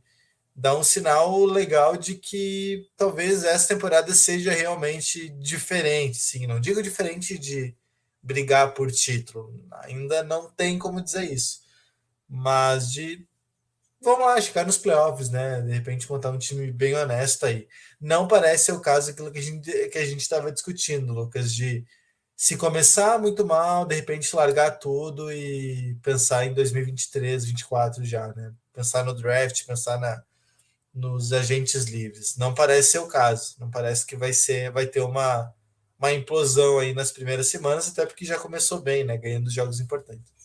[0.60, 6.46] dá um sinal legal de que talvez essa temporada seja realmente diferente, sim.
[6.46, 7.74] Não digo diferente de
[8.22, 11.60] brigar por título, ainda não tem como dizer isso,
[12.28, 13.26] mas de
[14.02, 15.62] vamos lá, ficar nos playoffs, né?
[15.62, 17.68] De repente montar um time bem honesto aí.
[18.00, 21.54] Não parece ser o caso aquilo que a gente que a gente estava discutindo, Lucas,
[21.54, 21.84] de
[22.36, 28.52] se começar muito mal, de repente largar tudo e pensar em 2023, 2024 já, né?
[28.72, 30.22] Pensar no draft, pensar na
[30.94, 32.36] nos agentes livres.
[32.36, 33.54] Não parece ser o caso.
[33.58, 35.52] Não parece que vai ser, vai ter uma,
[35.98, 39.16] uma implosão aí nas primeiras semanas, até porque já começou bem, né?
[39.16, 40.39] Ganhando jogos importantes.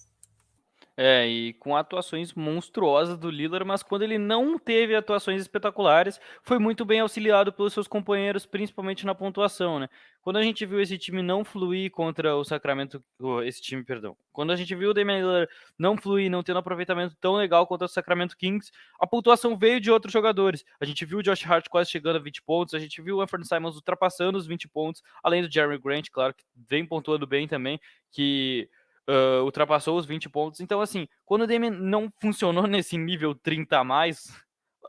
[0.98, 6.58] É, e com atuações monstruosas do Lillard, mas quando ele não teve atuações espetaculares, foi
[6.58, 9.90] muito bem auxiliado pelos seus companheiros, principalmente na pontuação, né?
[10.22, 13.04] Quando a gente viu esse time não fluir contra o Sacramento,
[13.44, 17.14] esse time, perdão, quando a gente viu o Damian Lillard não fluir, não tendo aproveitamento
[17.20, 20.64] tão legal contra o Sacramento Kings, a pontuação veio de outros jogadores.
[20.80, 23.22] A gente viu o Josh Hart quase chegando a 20 pontos, a gente viu o
[23.22, 27.48] Anthony Simons ultrapassando os 20 pontos, além do Jeremy Grant, claro, que vem pontuando bem
[27.50, 27.80] também,
[28.14, 28.70] que
[29.10, 30.60] uh, ultrapassou os 20 pontos.
[30.60, 34.28] Então, assim, quando o Damian não funcionou nesse nível 30 a mais,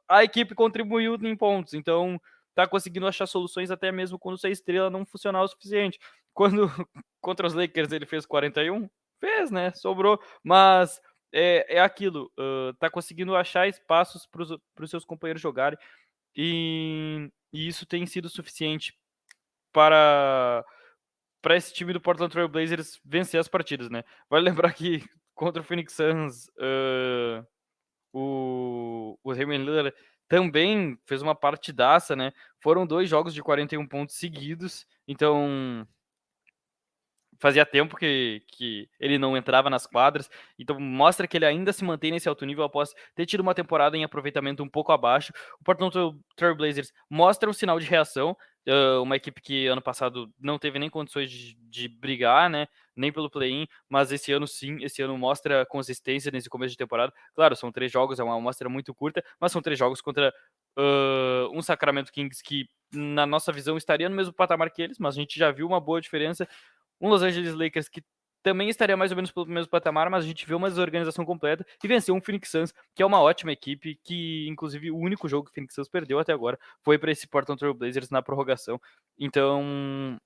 [0.08, 1.74] a equipe contribuiu em pontos.
[1.74, 2.20] Então,
[2.54, 5.98] tá conseguindo achar soluções até mesmo quando sua estrela não funcionar o suficiente.
[6.36, 6.68] Quando
[7.18, 9.72] contra os Lakers ele fez 41, fez, né?
[9.72, 11.00] Sobrou, mas
[11.32, 15.78] é, é aquilo, uh, tá conseguindo achar espaços para os seus companheiros jogarem
[16.36, 18.94] e, e, isso tem sido suficiente
[19.72, 20.62] para
[21.46, 24.02] para esse time do Portland Trail Blazers vencer as partidas, né?
[24.28, 27.46] Vale lembrar que contra o Phoenix Suns, uh,
[28.12, 29.94] o, Raymond Lillard
[30.26, 32.32] também fez uma partidaça, né?
[32.60, 35.86] Foram dois jogos de 41 pontos seguidos, então
[37.38, 40.28] fazia tempo que, que ele não entrava nas quadras,
[40.58, 43.96] então mostra que ele ainda se mantém nesse alto nível após ter tido uma temporada
[43.96, 45.32] em aproveitamento um pouco abaixo.
[45.60, 45.94] O Portland
[46.34, 48.36] Trail Blazers mostra um sinal de reação,
[49.02, 52.66] uma equipe que ano passado não teve nem condições de, de brigar, né,
[52.96, 57.12] nem pelo play-in, mas esse ano sim, esse ano mostra consistência nesse começo de temporada.
[57.34, 60.32] Claro, são três jogos, é uma amostra muito curta, mas são três jogos contra
[60.78, 65.16] uh, um Sacramento Kings que na nossa visão estaria no mesmo patamar que eles, mas
[65.16, 66.48] a gente já viu uma boa diferença
[67.00, 68.02] um Los Angeles Lakers que
[68.46, 71.66] também estaria mais ou menos pelo mesmo patamar, mas a gente vê uma desorganização completa
[71.82, 75.46] e venceu um Phoenix Suns, que é uma ótima equipe, que inclusive o único jogo
[75.46, 78.80] que o Phoenix Suns perdeu até agora foi para esse Portland Trail Blazers na prorrogação.
[79.18, 80.16] Então,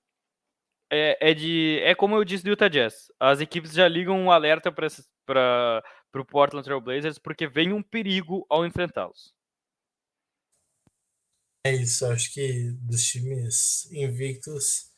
[0.91, 1.79] é, é, de.
[1.83, 3.11] É como eu disse do Utah Jazz.
[3.19, 8.45] As equipes já ligam um alerta para o Portland Trail Blazers porque vem um perigo
[8.47, 9.33] ao enfrentá-los.
[11.65, 14.90] É isso, acho que dos times invictos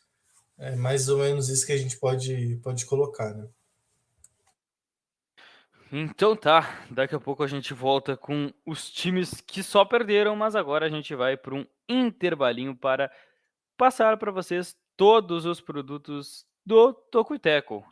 [0.63, 3.47] é mais ou menos isso que a gente pode, pode colocar, né?
[5.91, 10.55] Então tá, daqui a pouco a gente volta com os times que só perderam, mas
[10.55, 13.11] agora a gente vai para um intervalinho para
[13.77, 17.85] passar para vocês todos os produtos do Tocoiteco.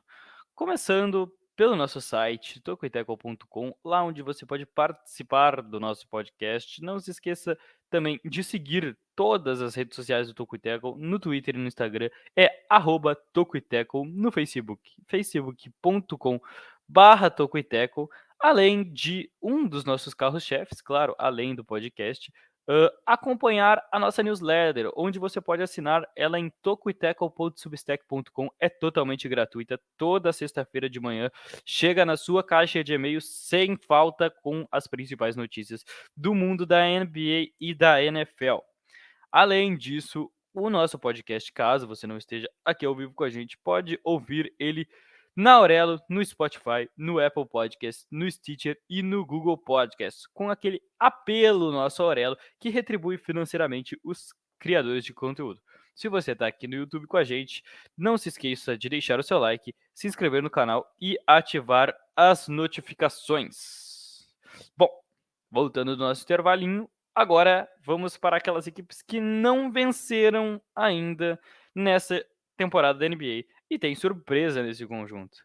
[0.55, 1.31] Começando
[1.61, 6.81] pelo nosso site, tocoiteco.com, lá onde você pode participar do nosso podcast.
[6.81, 7.55] Não se esqueça
[7.87, 12.49] também de seguir todas as redes sociais do Tocoiteco, no Twitter e no Instagram, é
[12.67, 16.41] arroba Tocoiteco, no Facebook, facebook.com
[16.89, 18.09] barra Tocoiteco,
[18.39, 22.33] além de um dos nossos carros-chefes, claro, além do podcast,
[22.71, 28.49] Uh, acompanhar a nossa newsletter, onde você pode assinar ela em tocoiteco.substack.com.
[28.57, 29.77] É totalmente gratuita.
[29.97, 31.29] Toda sexta-feira de manhã
[31.65, 35.83] chega na sua caixa de e-mail sem falta com as principais notícias
[36.15, 38.59] do mundo da NBA e da NFL.
[39.29, 43.57] Além disso, o nosso podcast, caso você não esteja aqui ao vivo com a gente,
[43.57, 44.87] pode ouvir ele
[45.35, 50.81] na Aurelo, no Spotify, no Apple Podcast, no Stitcher e no Google Podcast, com aquele
[50.99, 55.61] apelo nosso Aurelo que retribui financeiramente os criadores de conteúdo.
[55.95, 57.63] Se você está aqui no YouTube com a gente,
[57.97, 62.47] não se esqueça de deixar o seu like, se inscrever no canal e ativar as
[62.47, 64.27] notificações.
[64.75, 64.89] Bom,
[65.49, 71.39] voltando do nosso intervalinho, agora vamos para aquelas equipes que não venceram ainda
[71.75, 72.25] nessa
[72.57, 75.37] temporada da NBA e tem surpresa nesse conjunto.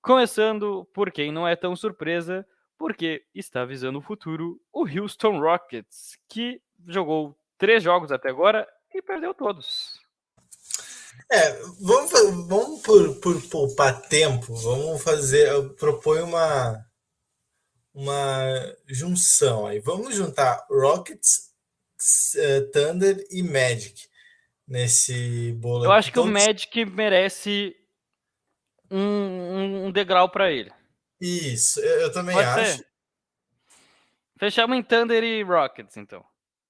[0.00, 2.46] Começando por quem não é tão surpresa,
[2.78, 9.02] porque está visando o futuro, o Houston Rockets, que jogou três jogos até agora e
[9.02, 10.00] perdeu todos.
[11.30, 12.10] É, vamos,
[12.48, 16.86] vamos por, por poupar tempo, vamos fazer, eu proponho uma,
[17.92, 19.78] uma junção aí.
[19.78, 21.50] Vamos juntar Rockets,
[22.34, 24.08] uh, Thunder e Magic
[24.66, 25.84] nesse bolo.
[25.84, 27.74] Eu acho que o Magic merece
[28.90, 30.72] um, um degrau para ele.
[31.20, 32.78] Isso, eu, também Pode acho.
[32.78, 32.86] Ser.
[34.38, 36.24] Fechamos em Thunder e Rockets, então.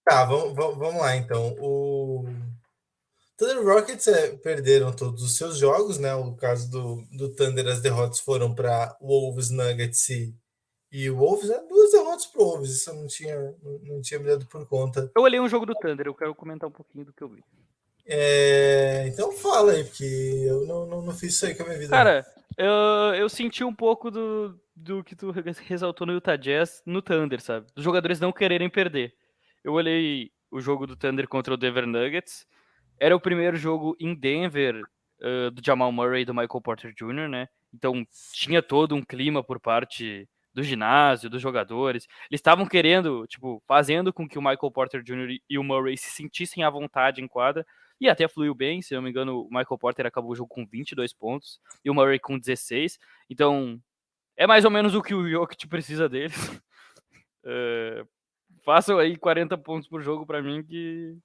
[0.04, 1.56] Tá, vamos, vamos lá, então.
[1.58, 2.24] O
[3.36, 6.14] Thunder e Rockets é, perderam todos os seus jogos, né?
[6.14, 10.34] O caso do, do Thunder, as derrotas foram para Wolves, Nuggets e,
[10.92, 11.48] e Wolves.
[11.48, 11.58] Né?
[11.68, 15.10] Duas derrotas para Wolves, isso eu não tinha, não tinha me dado por conta.
[15.16, 17.42] Eu olhei um jogo do Thunder, eu quero comentar um pouquinho do que eu vi.
[18.06, 21.78] É, então fala aí, porque eu não, não, não, fiz isso aí com a minha
[21.78, 21.90] vida.
[21.90, 22.26] Cara,
[22.56, 27.40] eu, eu senti um pouco do, do que tu ressaltou no Utah Jazz no Thunder,
[27.40, 27.66] sabe?
[27.74, 29.14] Dos jogadores não quererem perder.
[29.62, 32.46] Eu olhei o jogo do Thunder contra o Denver Nuggets.
[33.00, 34.82] Era o primeiro jogo em Denver
[35.20, 37.48] uh, do Jamal Murray e do Michael Porter Jr., né?
[37.72, 42.06] Então tinha todo um clima por parte do ginásio, dos jogadores.
[42.30, 45.38] Eles estavam querendo, tipo, fazendo com que o Michael Porter Jr.
[45.48, 47.66] e o Murray se sentissem à vontade em quadra
[48.00, 50.66] e até fluiu bem, se não me engano, o Michael Porter acabou o jogo com
[50.66, 52.98] 22 pontos e o Murray com 16.
[53.30, 53.80] Então,
[54.36, 56.36] é mais ou menos o que o Jokic precisa deles.
[57.44, 58.04] é,
[58.64, 61.16] façam aí 40 pontos por jogo para mim que,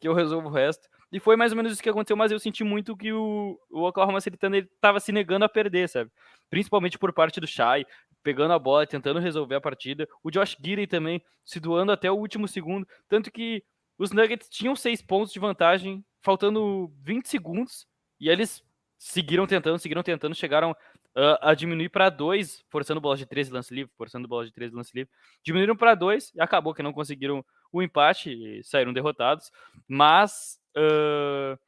[0.00, 0.88] que eu resolvo o resto.
[1.10, 3.82] E foi mais ou menos isso que aconteceu, mas eu senti muito que o, o
[3.82, 6.10] Oklahoma City Thunder estava se negando a perder, sabe?
[6.50, 7.86] Principalmente por parte do Shai,
[8.22, 10.06] pegando a bola, tentando resolver a partida.
[10.22, 12.86] O Josh Gidey também se doando até o último segundo.
[13.08, 13.64] Tanto que
[13.98, 17.86] os Nuggets tinham seis pontos de vantagem, faltando 20 segundos,
[18.20, 18.64] e eles
[18.96, 23.74] seguiram tentando, seguiram tentando, chegaram uh, a diminuir para dois, forçando bola de 13 lance
[23.74, 25.10] livre, forçando bola de 13 lance livre.
[25.42, 29.50] Diminuíram para dois e acabou que não conseguiram o empate e saíram derrotados.
[29.86, 31.58] Mas uh,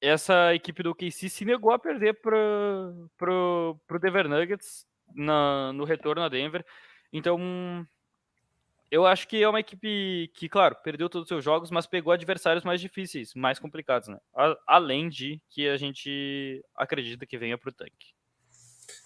[0.00, 6.22] essa equipe do KC se negou a perder para o Denver Nuggets na, no retorno
[6.22, 6.64] a Denver.
[7.12, 7.86] Então,
[8.90, 12.12] eu acho que é uma equipe que, claro, perdeu todos os seus jogos, mas pegou
[12.12, 14.18] adversários mais difíceis, mais complicados, né?
[14.66, 18.14] Além de que a gente acredita que venha para o tanque.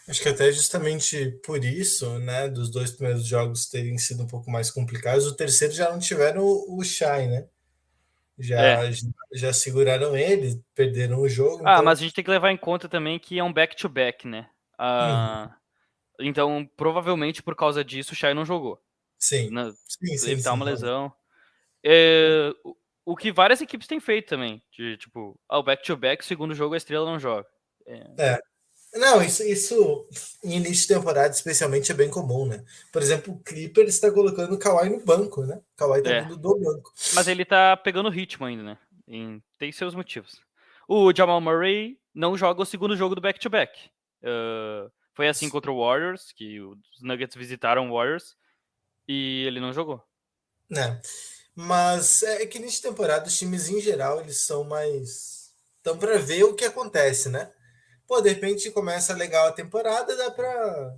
[0.08, 4.50] Acho que até justamente por isso, né, dos dois primeiros jogos terem sido um pouco
[4.50, 7.46] mais complicados, o terceiro já não tiveram o, Shai, né?
[8.38, 8.90] Já, é.
[9.32, 11.62] já seguraram ele, perderam o jogo.
[11.66, 11.84] Ah, então...
[11.84, 14.48] mas a gente tem que levar em conta também que é um back-to-back, -back, né?
[14.78, 15.50] Ah,
[16.18, 16.26] uhum.
[16.26, 18.80] Então, provavelmente por causa disso, o Shai não jogou.
[19.20, 19.50] Sim.
[19.50, 21.12] Na, sim, sim evitar sim, uma lesão.
[21.84, 24.62] É, o, o, que várias equipes têm feito também.
[24.72, 27.46] De tipo, ao ah, back-to-back, segundo jogo a estrela não joga.
[27.86, 28.06] É.
[28.18, 28.40] é.
[28.94, 30.08] Não, isso, isso
[30.42, 32.64] em início de temporada, especialmente, é bem comum, né?
[32.92, 35.60] Por exemplo, o Clipper está colocando o Kawhi no banco, né?
[35.74, 36.22] O Kawhi tá é.
[36.22, 36.92] vindo do banco.
[37.14, 38.78] Mas ele tá pegando ritmo ainda, né?
[39.06, 40.40] Em, tem seus motivos.
[40.88, 43.90] O Jamal Murray não joga o segundo jogo do back-to-back.
[44.22, 48.34] Uh, foi assim contra o Warriors, que os Nuggets visitaram o Warriors,
[49.10, 50.00] e ele não jogou.
[50.72, 51.00] É.
[51.52, 55.52] Mas é que nessa temporada os times em geral eles são mais.
[55.78, 57.50] Estão para ver o que acontece, né?
[58.06, 60.96] Pô, de repente começa legal a temporada, dá para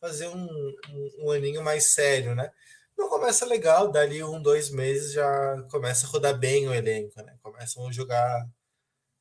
[0.00, 0.46] fazer um,
[0.90, 2.50] um, um, aninho mais sério, né?
[2.98, 7.36] Não começa legal, dali um, dois meses já começa a rodar bem o elenco, né?
[7.42, 8.46] Começam a jogar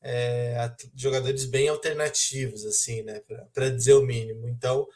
[0.02, 3.22] é, jogadores bem alternativos, assim, né?
[3.54, 4.50] Para dizer o mínimo.
[4.50, 4.88] Então,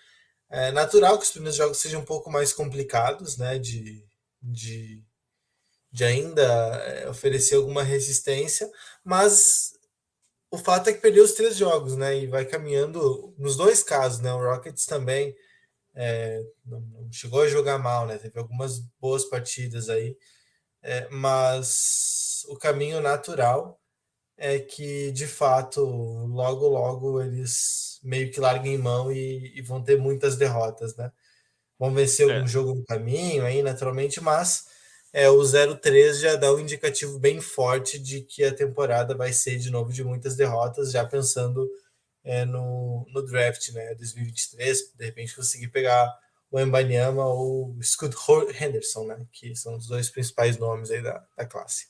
[0.49, 3.59] é natural que os primeiros jogos sejam um pouco mais complicados, né?
[3.59, 4.05] De,
[4.41, 5.03] de,
[5.91, 8.69] de ainda é, oferecer alguma resistência,
[9.03, 9.73] mas
[10.49, 12.17] o fato é que perdeu os três jogos, né?
[12.17, 14.33] E vai caminhando nos dois casos, né?
[14.33, 15.35] O Rockets também
[15.95, 16.81] é, não,
[17.11, 18.17] chegou a jogar mal, né?
[18.17, 20.17] Teve algumas boas partidas aí,
[20.81, 23.79] é, mas o caminho natural
[24.37, 29.97] é que de fato logo logo eles meio que larguem mão e, e vão ter
[29.97, 31.11] muitas derrotas, né?
[31.79, 32.41] Vão vencer é.
[32.41, 34.65] um jogo no caminho aí, naturalmente, mas
[35.13, 39.57] é, o 0-3 já dá um indicativo bem forte de que a temporada vai ser
[39.57, 41.69] de novo de muitas derrotas, já pensando
[42.23, 43.95] é, no, no draft, né?
[43.95, 46.13] 2023, de repente conseguir pegar
[46.51, 48.15] o Embanyama ou o Scott
[48.59, 49.25] Henderson, né?
[49.31, 51.87] Que são os dois principais nomes aí da, da classe.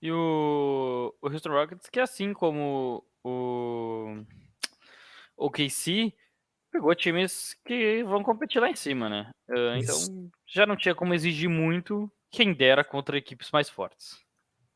[0.00, 4.22] E o, o Houston Rockets, que assim como o,
[5.36, 6.12] o KC,
[6.70, 9.30] pegou times que vão competir lá em cima, né?
[9.48, 14.22] Uh, então já não tinha como exigir muito, quem dera contra equipes mais fortes.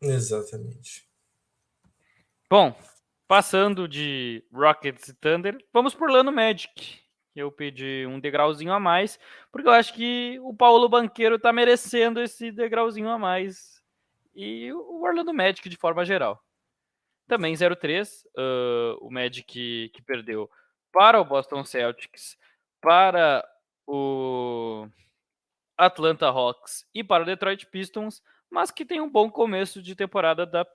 [0.01, 1.07] Exatamente.
[2.49, 2.75] Bom,
[3.31, 6.99] Passando de Rockets e Thunder, vamos por Lano Magic.
[7.33, 9.21] Eu pedi um degrauzinho a mais,
[9.53, 13.80] porque eu acho que o Paulo Banqueiro tá merecendo esse degrauzinho a mais.
[14.35, 16.43] E o Orlando Magic de forma geral.
[17.27, 20.51] Também 0-3, uh, o Magic que perdeu
[20.93, 22.37] para o Boston Celtics,
[22.81, 23.47] para
[23.87, 24.89] o
[25.77, 30.45] Atlanta Hawks e para o Detroit Pistons, mas que tem um bom começo de temporada
[30.45, 30.67] da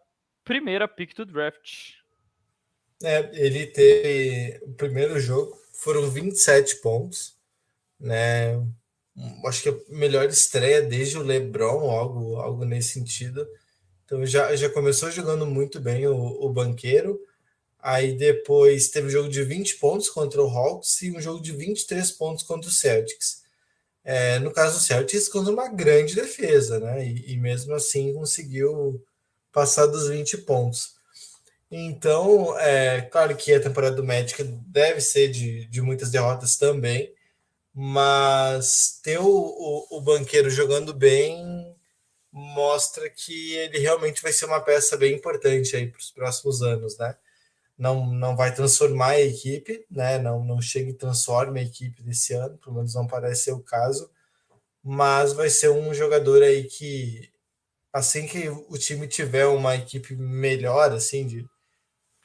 [0.44, 1.96] primeira pick do draft.
[3.04, 7.38] É, ele teve o primeiro jogo, foram 27 pontos,
[8.00, 8.56] né?
[9.46, 13.48] Acho que a melhor estreia desde o LeBron, algo, algo nesse sentido.
[14.04, 17.20] Então já, já começou jogando muito bem o, o banqueiro.
[17.80, 21.52] Aí depois teve um jogo de 20 pontos contra o Hawks e um jogo de
[21.52, 23.44] 23 pontos contra o Celtics.
[24.04, 27.08] É, no caso do Celtics, contra uma grande defesa, né?
[27.08, 29.04] E, e mesmo assim conseguiu
[29.52, 30.96] passar dos 20 pontos.
[31.72, 37.12] Então, é claro que a temporada do Magic deve ser de, de muitas derrotas também,
[37.76, 41.76] mas ter o, o, o banqueiro jogando bem
[42.32, 46.98] mostra que ele realmente vai ser uma peça bem importante aí para os próximos anos,
[46.98, 47.18] né?
[47.78, 50.18] Não, não vai transformar a equipe, né?
[50.18, 53.64] Não, não chega e transforma a equipe desse ano, pelo menos não parece ser o
[53.64, 54.10] caso,
[54.82, 57.30] mas vai ser um jogador aí que
[57.92, 61.46] assim que o time tiver uma equipe melhor, assim, de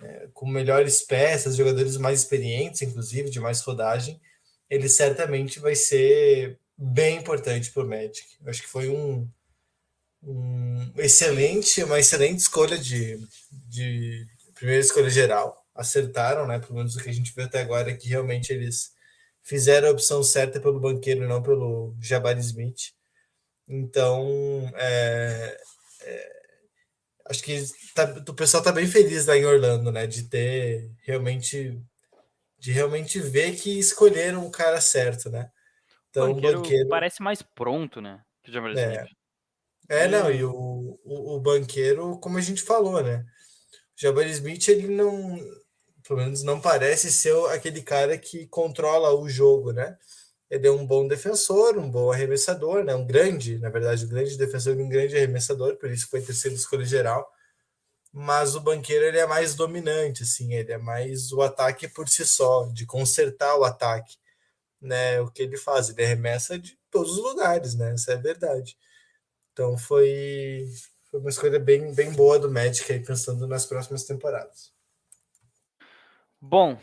[0.00, 4.20] é, com melhores peças, jogadores mais experientes, inclusive, de mais rodagem,
[4.70, 8.24] ele certamente vai ser bem importante para o Magic.
[8.46, 9.28] Acho que foi um,
[10.22, 13.18] um, excelente, uma excelente escolha de,
[13.68, 15.66] de primeira escolha geral.
[15.74, 16.58] Acertaram, né?
[16.60, 18.92] Pelo menos o que a gente viu até agora é que realmente eles
[19.42, 22.92] fizeram a opção certa pelo banqueiro, não pelo Jabari Smith.
[23.68, 25.60] Então, é,
[26.02, 26.40] é
[27.26, 27.64] acho que
[27.94, 30.06] tá, o pessoal tá bem feliz lá em Orlando, né?
[30.06, 31.80] De ter realmente
[32.60, 35.50] de realmente ver que escolheram o cara certo, né?
[36.10, 36.88] Então o banqueiro, o banqueiro...
[36.88, 38.22] parece mais pronto, né?
[38.42, 39.06] Que o é.
[39.88, 43.24] é, não, e o, o, o, banqueiro, como a gente falou, né?
[43.96, 45.38] O Jabari Smith, ele não,
[46.06, 49.96] pelo menos não parece ser aquele cara que controla o jogo, né?
[50.50, 52.94] Ele é um bom defensor, um bom arremessador, né?
[52.94, 56.56] Um grande, na verdade, um grande defensor e um grande arremessador, por isso foi terceiro
[56.56, 57.30] escolha geral.
[58.12, 62.26] Mas o banqueiro ele é mais dominante, assim, ele é mais o ataque por si
[62.26, 64.16] só, de consertar o ataque,
[64.80, 65.20] né?
[65.20, 67.92] O que ele faz, ele arremessa de todos os lugares, né?
[67.92, 68.76] Essa é verdade.
[69.52, 70.66] Então foi,
[71.10, 74.72] foi uma escolha bem, bem boa do Magic aí, pensando nas próximas temporadas.
[76.40, 76.78] Bom,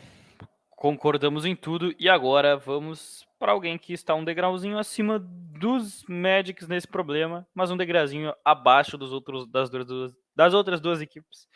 [0.70, 6.68] concordamos em tudo e agora vamos para alguém que está um degrauzinho acima dos Magics
[6.68, 11.48] nesse problema, mas um degrauzinho abaixo dos outros, das, duas, das outras duas equipes.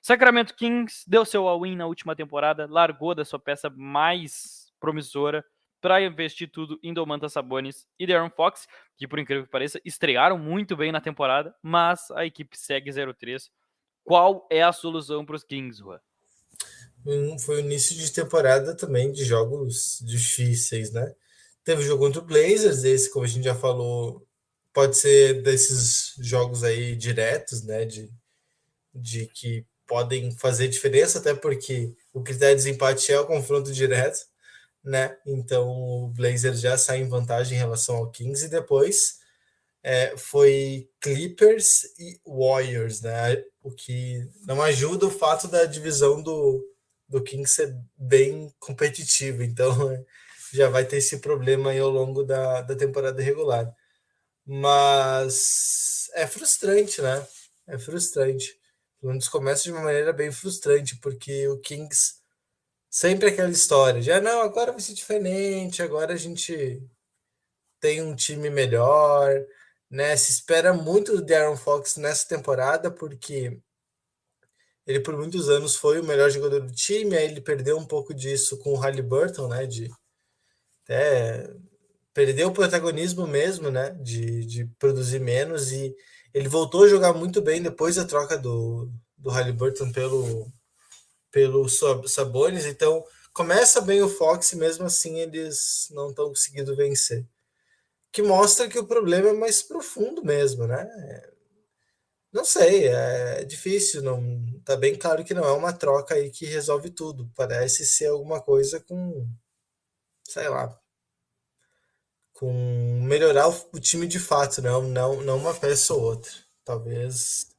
[0.00, 5.44] Sacramento Kings deu seu all-in na última temporada, largou da sua peça mais promissora
[5.80, 10.38] para investir tudo em Domantas Sabonis e Darren Fox, que por incrível que pareça, estrearam
[10.38, 13.50] muito bem na temporada, mas a equipe segue 0-3
[14.04, 15.98] Qual é a solução para os Kings, Juan?
[17.44, 21.12] Foi o início de temporada também de jogos difíceis, né?
[21.64, 24.24] Teve o jogo contra o Blazers, esse, como a gente já falou,
[24.72, 27.84] pode ser desses jogos aí diretos, né?
[27.84, 28.10] De,
[28.94, 34.18] de que podem fazer diferença, até porque o critério de desempate é o confronto direto,
[34.84, 35.16] né?
[35.26, 39.20] Então o Blazers já sai em vantagem em relação ao Kings e depois
[39.82, 43.42] é, foi Clippers e Warriors, né?
[43.62, 46.64] O que não ajuda o fato da divisão do,
[47.08, 49.72] do Kings ser bem competitiva, então
[50.54, 53.72] já vai ter esse problema aí ao longo da, da temporada regular.
[54.46, 57.26] Mas é frustrante, né?
[57.66, 58.58] É frustrante.
[59.00, 62.22] Pelo menos começa de uma maneira bem frustrante, porque o Kings
[62.90, 66.82] sempre aquela história já não, agora vai ser diferente, agora a gente
[67.80, 69.30] tem um time melhor,
[69.90, 70.16] né?
[70.16, 73.60] Se espera muito do Darren Fox nessa temporada, porque
[74.86, 78.14] ele por muitos anos foi o melhor jogador do time, aí ele perdeu um pouco
[78.14, 79.66] disso com o Halliburton, né?
[79.66, 79.90] De
[80.84, 81.48] até
[82.14, 83.90] perdeu o protagonismo mesmo, né?
[84.00, 85.94] De, de produzir menos e
[86.34, 90.50] ele voltou a jogar muito bem depois da troca do, do Halliburton pelo,
[91.30, 92.66] pelo Sabonis.
[92.66, 97.26] Então, começa bem o Fox e mesmo assim eles não estão conseguindo vencer.
[98.12, 100.86] Que mostra que o problema é mais profundo mesmo, né?
[102.32, 104.22] Não sei, é difícil, não
[104.64, 107.30] tá bem claro que não é uma troca aí que resolve tudo.
[107.34, 109.28] Parece ser alguma coisa com,
[110.26, 110.78] sei lá,
[112.32, 116.30] com melhorar o, o time de fato, não, não, não uma peça ou outra.
[116.64, 117.54] Talvez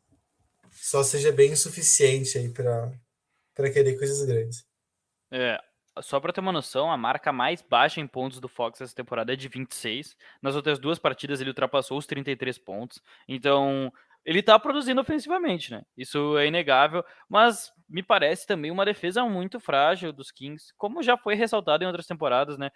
[0.71, 2.91] só seja bem insuficiente aí para
[3.71, 4.65] querer coisas grandes.
[5.31, 5.59] É,
[6.01, 9.33] só para ter uma noção, a marca mais baixa em pontos do Fox essa temporada
[9.33, 10.15] é de 26.
[10.41, 13.01] Nas outras duas partidas ele ultrapassou os 33 pontos.
[13.27, 13.91] Então,
[14.25, 15.83] ele tá produzindo ofensivamente, né?
[15.97, 21.17] Isso é inegável, mas me parece também uma defesa muito frágil dos Kings, como já
[21.17, 22.71] foi ressaltado em outras temporadas, né?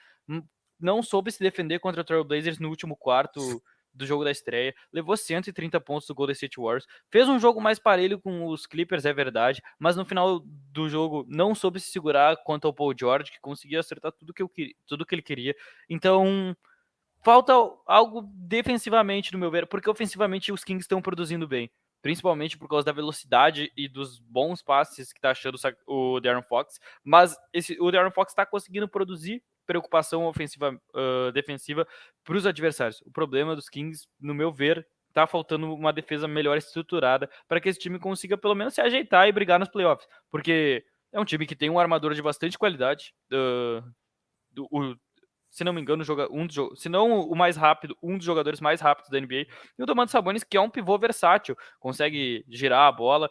[0.80, 3.62] Não soube se defender contra o Trailblazers no último quarto
[3.98, 7.80] do jogo da estreia, levou 130 pontos do Golden State Warriors, fez um jogo mais
[7.80, 12.38] parelho com os Clippers, é verdade, mas no final do jogo não soube se segurar
[12.44, 14.52] quanto ao Paul George, que conseguia acertar tudo que, eu
[14.86, 15.56] tudo que ele queria.
[15.90, 16.56] Então,
[17.24, 17.54] falta
[17.86, 21.70] algo defensivamente, no meu ver, porque ofensivamente os Kings estão produzindo bem.
[22.00, 25.58] Principalmente por causa da velocidade e dos bons passes que está achando
[25.88, 26.80] o Darren Fox.
[27.04, 31.86] Mas esse, o Darren Fox está conseguindo produzir preocupação ofensiva, uh, defensiva
[32.24, 33.02] para os adversários.
[33.02, 37.70] O problema dos Kings, no meu ver, tá faltando uma defesa melhor estruturada para que
[37.70, 41.46] esse time consiga pelo menos se ajeitar e brigar nos playoffs, porque é um time
[41.46, 43.14] que tem um armador de bastante qualidade.
[43.32, 43.84] Uh,
[44.52, 44.96] do, o,
[45.50, 48.62] se não me engano, joga um dos, se não o mais rápido, um dos jogadores
[48.62, 49.48] mais rápidos da NBA.
[49.78, 53.30] E o Domantas Sabonis, que é um pivô versátil, consegue girar a bola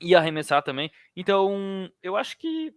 [0.00, 0.90] e arremessar também.
[1.16, 2.74] Então, eu acho que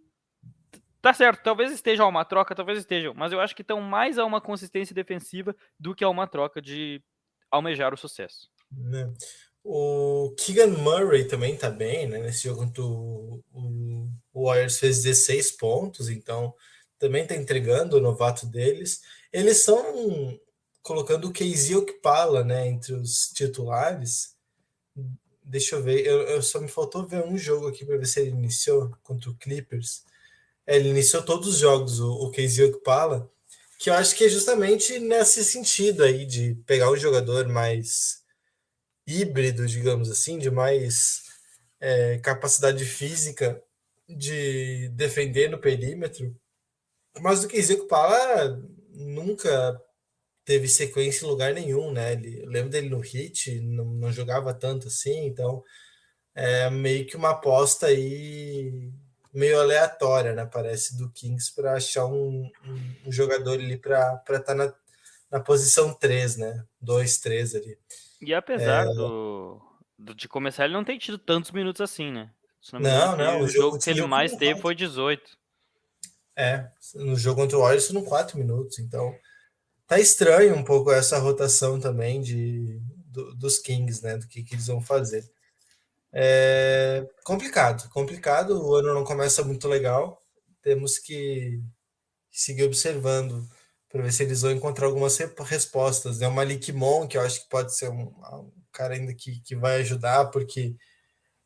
[1.06, 4.24] Tá certo, talvez esteja uma troca, talvez estejam, mas eu acho que estão mais a
[4.24, 7.00] uma consistência defensiva do que a uma troca de
[7.48, 8.50] almejar o sucesso.
[8.72, 9.14] Né.
[9.62, 12.18] O Keegan Murray também tá bem, né?
[12.18, 16.52] Nesse jogo contra o, Warriors fez 16 pontos, então
[16.98, 19.02] também tá entregando o novato deles.
[19.32, 20.36] Eles estão
[20.82, 24.34] colocando o Casey Okpala, né, entre os titulares.
[25.40, 28.18] Deixa eu ver, eu, eu só me faltou ver um jogo aqui para ver se
[28.18, 30.04] ele iniciou contra o Clippers.
[30.66, 33.30] É, ele iniciou todos os jogos, o, o Casey Okpala,
[33.78, 38.22] que eu acho que é justamente nesse sentido aí de pegar um jogador mais
[39.06, 41.22] híbrido, digamos assim, de mais
[41.80, 43.62] é, capacidade física
[44.08, 46.34] de defender no perímetro.
[47.20, 49.80] Mas o Casey Okpala nunca
[50.44, 52.12] teve sequência em lugar nenhum, né?
[52.12, 55.62] Ele, eu lembro dele no Hit, não, não jogava tanto assim, então
[56.34, 58.92] é meio que uma aposta aí
[59.36, 60.46] meio aleatória, né?
[60.46, 64.72] Parece do Kings para achar um, um, um, jogador ali para estar tá na,
[65.30, 66.64] na posição 3, né?
[66.80, 67.78] 2, 3 ali.
[68.20, 68.94] E apesar é...
[68.94, 69.60] do,
[69.98, 72.30] do, de começar, ele não tem tido tantos minutos assim, né?
[72.72, 75.22] Não, não, não, o, jogo, que ele mais teve foi 18.
[76.34, 79.14] É, no jogo contra o Warriors foram 4 minutos, então
[79.86, 84.16] tá estranho um pouco essa rotação também de, do, dos Kings, né?
[84.16, 85.30] Do que, que eles vão fazer.
[86.18, 88.66] É complicado, complicado.
[88.66, 90.18] O ano não começa muito legal.
[90.62, 91.60] Temos que
[92.30, 93.46] seguir observando
[93.90, 96.18] para ver se eles vão encontrar algumas respostas.
[96.18, 96.26] Né?
[96.26, 99.54] O Malik Mon, que eu acho que pode ser um, um cara ainda que, que
[99.54, 100.74] vai ajudar, porque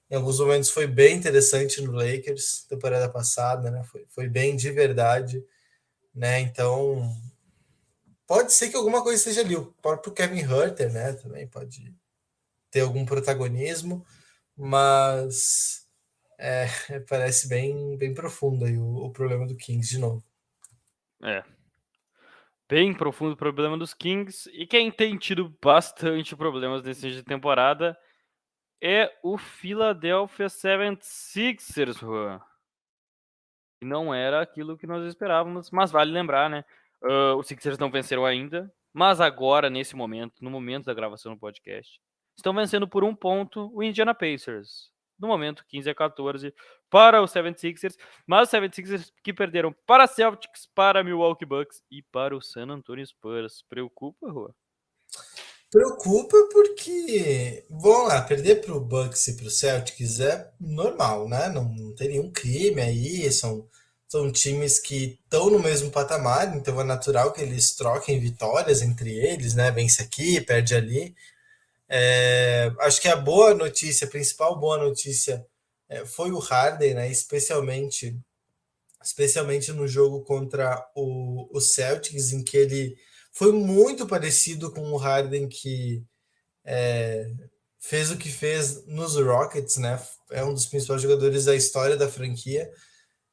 [0.09, 3.83] em alguns momentos foi bem interessante no Lakers, temporada passada, né?
[3.83, 5.45] Foi, foi bem de verdade,
[6.15, 6.39] né?
[6.39, 7.13] Então
[8.25, 9.57] pode ser que alguma coisa esteja ali.
[9.57, 11.13] O próprio Kevin Herter, né?
[11.15, 11.93] Também pode
[12.71, 14.07] ter algum protagonismo
[14.61, 15.89] mas
[16.39, 16.67] é,
[17.09, 20.23] parece bem, bem profundo aí o, o problema do Kings de novo.
[21.23, 21.43] É.
[22.69, 24.49] Bem profundo o problema dos Kings.
[24.53, 27.99] E quem tem tido bastante problemas nesse início de temporada
[28.83, 32.41] é o Philadelphia 76ers, Juan.
[33.83, 36.65] Não era aquilo que nós esperávamos, mas vale lembrar, né?
[37.03, 41.41] Uh, os Sixers não venceram ainda, mas agora, nesse momento, no momento da gravação do
[41.41, 41.99] podcast,
[42.41, 44.91] estão vencendo por um ponto o Indiana Pacers.
[45.19, 46.55] No momento, 15 a 14
[46.89, 52.35] para os 76ers, mas os 76ers que perderam para Celtics, para Milwaukee Bucks e para
[52.35, 53.63] o San Antonio Spurs.
[53.69, 54.55] Preocupa, Rua?
[55.71, 61.49] Preocupa porque, vamos lá, perder para o Bucks e para o Celtics é normal, né?
[61.49, 63.69] Não, não tem nenhum crime aí, são,
[64.09, 69.11] são times que estão no mesmo patamar, então é natural que eles troquem vitórias entre
[69.11, 69.71] eles, né?
[69.71, 71.15] Vence aqui, perde ali.
[71.93, 75.45] É, acho que a boa notícia, a principal boa notícia
[75.89, 77.11] é, foi o Harden, né?
[77.11, 78.17] Especialmente,
[79.03, 82.97] especialmente no jogo contra o, o Celtics, em que ele
[83.33, 86.05] foi muito parecido com o Harden que
[86.65, 87.29] é,
[87.81, 90.01] fez o que fez nos Rockets, né?
[90.31, 92.71] É um dos principais jogadores da história da franquia,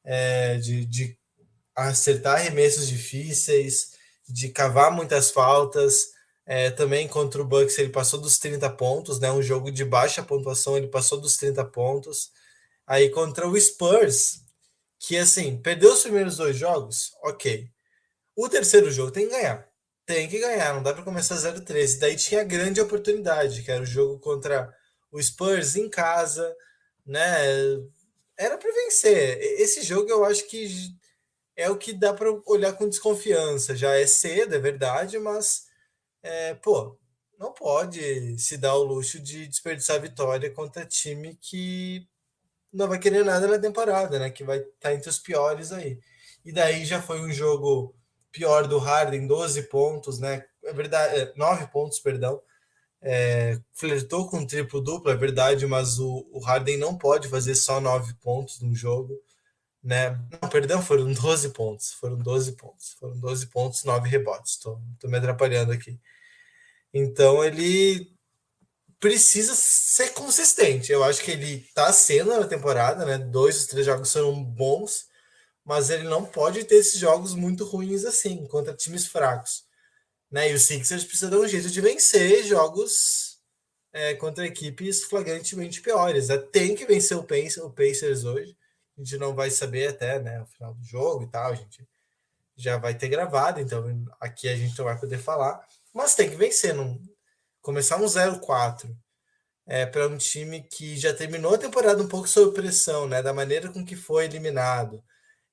[0.02, 1.16] é, de, de
[1.76, 3.92] acertar arremessos difíceis,
[4.28, 6.17] de cavar muitas faltas.
[6.50, 9.30] É, também contra o Bucks ele passou dos 30 pontos, né?
[9.30, 12.32] Um jogo de baixa pontuação, ele passou dos 30 pontos.
[12.86, 14.40] Aí contra o Spurs,
[14.98, 17.68] que assim, perdeu os primeiros dois jogos, ok.
[18.34, 19.68] O terceiro jogo tem que ganhar.
[20.06, 21.98] Tem que ganhar, não dá para começar 0-13.
[21.98, 24.74] Daí tinha a grande oportunidade, que era o jogo contra
[25.12, 26.56] o Spurs em casa,
[27.06, 27.20] né?
[28.38, 29.38] Era para vencer.
[29.60, 30.66] Esse jogo eu acho que
[31.56, 33.76] é o que dá para olhar com desconfiança.
[33.76, 35.67] Já é cedo, é verdade, mas
[36.22, 36.98] é, pô,
[37.38, 42.06] não pode se dar o luxo de desperdiçar vitória contra time que
[42.72, 44.30] não vai querer nada na temporada, né?
[44.30, 45.98] Que vai estar tá entre os piores aí.
[46.44, 47.94] E daí já foi um jogo
[48.32, 50.44] pior do Harden, 12 pontos, né?
[50.64, 52.40] É verdade, 9 é, pontos, perdão.
[53.00, 57.80] É, flertou com triplo duplo, é verdade, mas o, o Harden não pode fazer só
[57.80, 59.14] 9 pontos no jogo,
[59.82, 60.10] né?
[60.42, 64.56] Não, perdão, foram 12 pontos, foram 12 pontos, foram 12 pontos, 9 rebotes.
[64.56, 65.98] Tô me atrapalhando aqui.
[66.92, 68.10] Então ele
[69.00, 70.90] precisa ser consistente.
[70.92, 73.18] Eu acho que ele tá sendo na temporada, né?
[73.18, 75.08] Dois três jogos foram bons
[75.68, 79.64] mas ele não pode ter esses jogos muito ruins assim, contra times fracos.
[80.30, 80.50] Né?
[80.50, 83.38] E o Sixers precisa dar um jeito de vencer jogos
[83.92, 86.28] é, contra equipes flagrantemente piores.
[86.28, 86.38] Né?
[86.38, 88.56] Tem que vencer o Pacers, o Pacers hoje.
[88.98, 91.52] A gente não vai saber até né, o final do jogo e tal.
[91.52, 91.88] A gente
[92.56, 95.64] já vai ter gravado, então aqui a gente não vai poder falar.
[95.94, 96.74] Mas tem que vencer.
[96.74, 97.00] Não...
[97.62, 98.94] Começar um 0-4
[99.66, 103.22] é, para um time que já terminou a temporada um pouco sob pressão, né?
[103.22, 105.02] Da maneira com que foi eliminado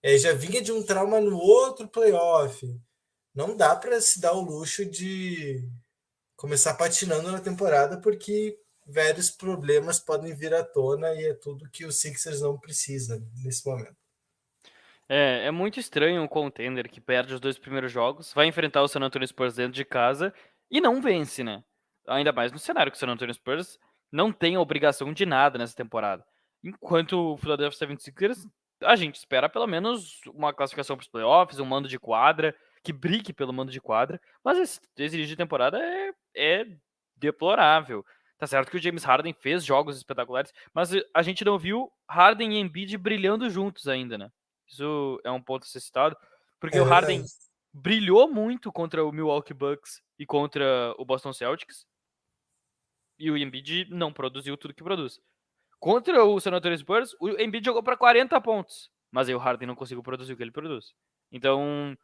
[0.05, 2.63] é, já vinha de um trauma no outro playoff.
[3.33, 5.67] Não dá para se dar o luxo de
[6.35, 8.55] começar patinando na temporada, porque
[8.85, 13.67] vários problemas podem vir à tona e é tudo que o Sixers não precisa nesse
[13.67, 13.95] momento.
[15.07, 18.87] É, é muito estranho um contender que perde os dois primeiros jogos, vai enfrentar o
[18.87, 20.33] San Antonio Spurs dentro de casa
[20.69, 21.63] e não vence, né?
[22.07, 23.79] Ainda mais no cenário que o San Antonio Spurs
[24.11, 26.25] não tem obrigação de nada nessa temporada.
[26.63, 28.47] Enquanto o Philadelphia 76ers
[28.81, 32.91] a gente espera pelo menos uma classificação para os playoffs, um mando de quadra, que
[32.91, 36.65] brigue pelo mando de quadra, mas esse, esse de temporada é, é
[37.15, 38.05] deplorável.
[38.37, 42.53] Tá certo que o James Harden fez jogos espetaculares, mas a gente não viu Harden
[42.53, 44.31] e Embiid brilhando juntos ainda, né?
[44.67, 46.17] Isso é um ponto a ser citado,
[46.59, 47.23] porque é o Harden
[47.71, 51.85] brilhou muito contra o Milwaukee Bucks e contra o Boston Celtics,
[53.17, 55.19] e o Embiid não produziu tudo que produz.
[55.79, 59.67] Contra o San Antonio Spurs, o Embiid jogou para 40 pontos, mas aí o Harden
[59.67, 60.93] não conseguiu produzir o que ele produz.
[61.31, 61.97] Então,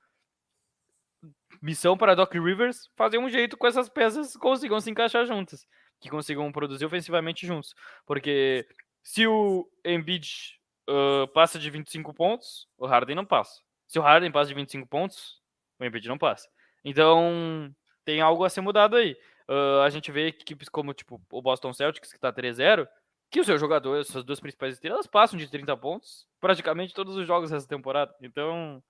[1.62, 5.66] missão para Doc Rivers fazer um jeito com essas peças consigam se encaixar juntas,
[6.02, 7.74] que consigam produzir ofensivamente juntos.
[8.06, 8.68] Porque
[9.04, 13.62] se o Embiid uh, passa de 25 pontos, o Harden não passa.
[13.88, 15.42] Se o Harden passa de 25 pontos,
[15.80, 16.50] o Embiid não passa.
[16.84, 17.74] Então,
[18.04, 19.16] tem algo a ser mudado aí.
[19.48, 22.88] Uh, a gente vê equipes como tipo, o Boston Celtics, que está 3-0,
[23.30, 27.28] que os seus jogadores, suas duas principais estrelas, passam de 30 pontos praticamente todos os
[27.28, 28.14] jogos dessa temporada.
[28.22, 28.84] Então,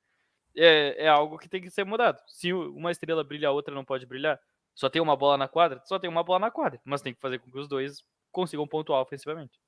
[0.55, 2.19] é, é algo que tem que ser mudado.
[2.27, 4.39] Se uma estrela brilha, a outra não pode brilhar.
[4.75, 5.81] Só tem uma bola na quadra?
[5.85, 6.79] Só tem uma bola na quadra.
[6.85, 9.59] Mas tem que fazer com que os dois consigam pontuar ofensivamente.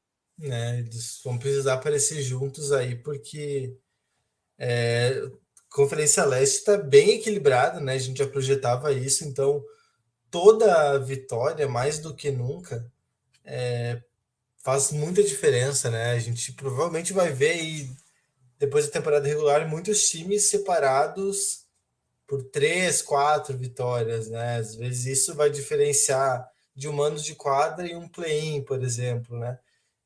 [0.41, 3.77] É, eles vão precisar aparecer juntos aí, porque
[4.57, 5.21] é,
[5.69, 7.93] Conferência Leste está bem equilibrada, né?
[7.93, 9.63] A gente já projetava isso, então
[10.31, 12.91] toda vitória, mais do que nunca,
[13.45, 14.01] é,
[14.57, 16.11] faz muita diferença, né?
[16.11, 17.89] A gente provavelmente vai ver aí,
[18.57, 21.62] depois da temporada regular muitos times separados
[22.33, 24.57] por três, quatro vitórias, né?
[24.57, 29.37] Às vezes isso vai diferenciar de um mano de quadra e um play-in, por exemplo,
[29.37, 29.59] né?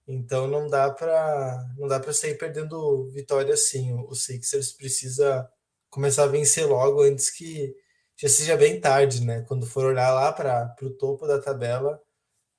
[0.05, 3.93] Então não dá para não dá para sair perdendo vitória assim.
[3.93, 5.49] O Sixers precisa
[5.89, 7.73] começar a vencer logo antes que
[8.17, 9.45] já seja bem tarde, né?
[9.47, 12.01] Quando for olhar lá para o topo da tabela,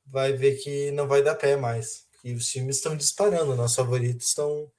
[0.07, 2.07] vai ver que não vai dar pé mais.
[2.25, 4.73] E os times estão disparando, nossos favoritos estão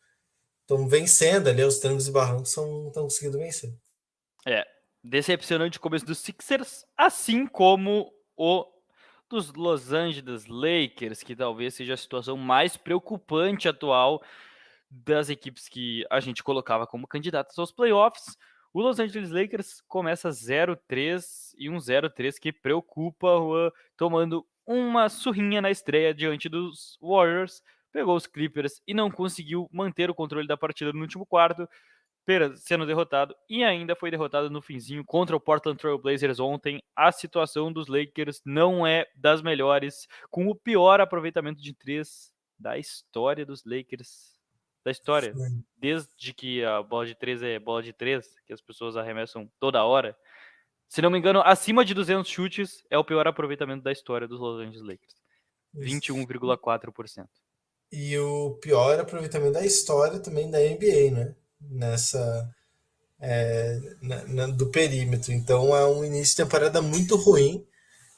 [0.61, 3.71] estão vencendo ali, os trancos e barrancos estão conseguindo vencer.
[4.47, 4.65] É,
[5.03, 8.65] decepcionante começo dos Sixers, assim como o
[9.29, 14.23] dos Los Angeles Lakers, que talvez seja a situação mais preocupante atual
[14.89, 18.35] das equipes que a gente colocava como candidatas aos playoffs.
[18.73, 25.61] O Los Angeles Lakers começa 0-3 e um 0-3 que preocupa, Juan, tomando uma surrinha
[25.61, 30.57] na estreia diante dos Warriors, pegou os Clippers e não conseguiu manter o controle da
[30.57, 31.67] partida no último quarto,
[32.57, 36.81] sendo derrotado e ainda foi derrotado no finzinho contra o Portland Trail Blazers ontem.
[36.95, 42.77] A situação dos Lakers não é das melhores, com o pior aproveitamento de três da
[42.77, 44.37] história dos Lakers.
[44.83, 45.33] Da história,
[45.77, 49.83] desde que a bola de três é bola de três, que as pessoas arremessam toda
[49.83, 50.15] hora.
[50.87, 54.39] Se não me engano, acima de 200 chutes é o pior aproveitamento da história dos
[54.39, 55.15] Los Angeles Lakers.
[55.75, 57.27] 21,4%.
[57.91, 61.35] E o pior aproveitamento da história também da NBA, né?
[61.61, 62.49] Nessa
[63.19, 65.31] é, na, na, do perímetro.
[65.33, 67.65] Então é um início de temporada muito ruim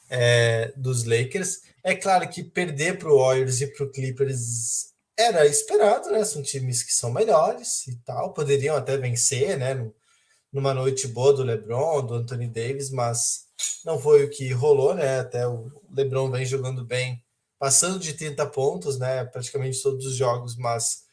[0.10, 1.62] é, dos Lakers.
[1.84, 6.24] É claro que perder para o Warriors e para o Clippers era esperado, né?
[6.24, 9.90] São times que são melhores e tal, poderiam até vencer, né?
[10.52, 13.46] Numa noite boa do LeBron, do Anthony Davis, mas
[13.86, 15.20] não foi o que rolou, né?
[15.20, 17.24] Até o LeBron vem jogando bem,
[17.58, 19.24] passando de 30 pontos, né?
[19.26, 21.04] Praticamente todos os jogos, mas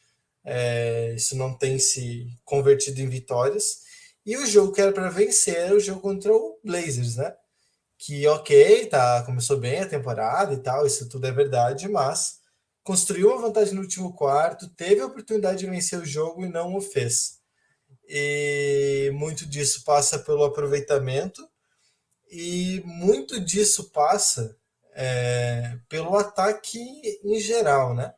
[0.45, 3.81] é, isso não tem se convertido em vitórias.
[4.25, 7.33] E o jogo que era para vencer era o jogo contra o Blazers, né?
[7.97, 12.39] Que ok, tá, começou bem a temporada e tal, isso tudo é verdade, mas
[12.83, 16.75] construiu uma vantagem no último quarto, teve a oportunidade de vencer o jogo e não
[16.75, 17.39] o fez.
[18.07, 21.47] E muito disso passa pelo aproveitamento
[22.31, 24.57] e muito disso passa
[24.93, 26.79] é, pelo ataque
[27.23, 28.13] em geral, né?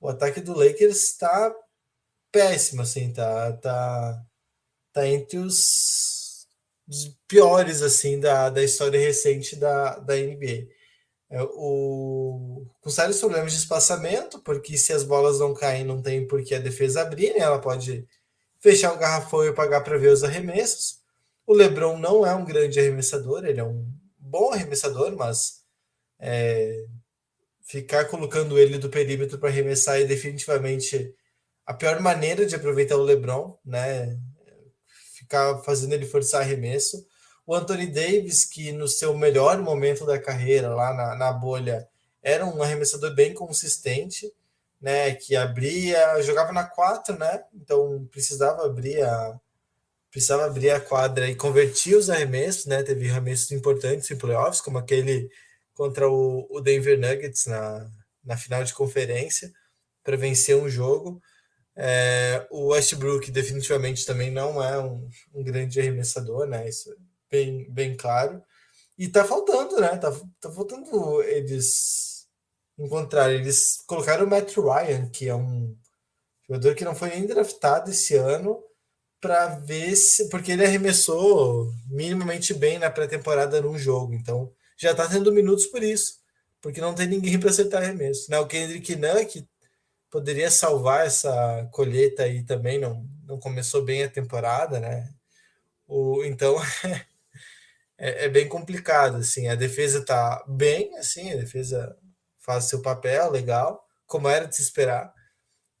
[0.00, 1.54] O ataque do Lakers está
[2.32, 4.24] péssimo, assim, tá, tá,
[4.92, 6.46] tá entre os,
[6.88, 10.68] os, piores, assim, da, da história recente da, da NBA.
[11.30, 16.26] É, o, com sérios problemas de espaçamento, porque se as bolas não caem, não tem
[16.26, 17.40] por que a defesa abrir, né?
[17.40, 18.06] Ela pode
[18.60, 21.00] fechar o garrafão e pagar para ver os arremessos.
[21.46, 23.86] O LeBron não é um grande arremessador, ele é um
[24.18, 25.62] bom arremessador, mas
[26.18, 26.86] é,
[27.70, 31.14] ficar colocando ele do perímetro para arremessar é definitivamente
[31.64, 34.18] a pior maneira de aproveitar o LeBron, né?
[35.14, 37.06] Ficar fazendo ele forçar arremesso.
[37.46, 41.88] O Anthony Davis, que no seu melhor momento da carreira, lá na, na bolha,
[42.20, 44.28] era um arremessador bem consistente,
[44.80, 45.14] né?
[45.14, 47.44] Que abria, jogava na 4, né?
[47.54, 49.38] Então precisava abrir a,
[50.10, 52.82] precisava abrir a quadra e convertir os arremessos, né?
[52.82, 55.30] Teve arremessos importantes em playoffs, como aquele
[55.80, 57.90] contra o, o Denver Nuggets na,
[58.22, 59.50] na final de conferência
[60.04, 61.22] para vencer um jogo.
[61.74, 66.68] É, o Westbrook definitivamente também não é um, um, grande arremessador, né?
[66.68, 66.96] Isso é
[67.30, 68.42] bem, bem claro.
[68.98, 69.96] E tá faltando, né?
[69.96, 72.28] Tá, tá faltando eles
[72.78, 73.32] encontrar.
[73.32, 75.74] Eles colocaram o Matt Ryan, que é um
[76.46, 78.62] jogador que não foi nem draftado esse ano,
[79.18, 80.28] para ver se.
[80.28, 84.12] Porque ele arremessou minimamente bem na pré-temporada num jogo.
[84.12, 86.20] Então, já está tendo minutos por isso,
[86.60, 88.30] porque não tem ninguém para acertar arremesso.
[88.30, 88.38] Né?
[88.38, 89.46] O Kendrick Nunn, que
[90.10, 95.12] poderia salvar essa colheita aí também, não, não começou bem a temporada, né?
[95.86, 96.56] O, então
[97.98, 101.96] é, é, bem complicado, assim, a defesa está bem, assim, a defesa
[102.38, 105.12] faz seu papel legal, como era de se esperar,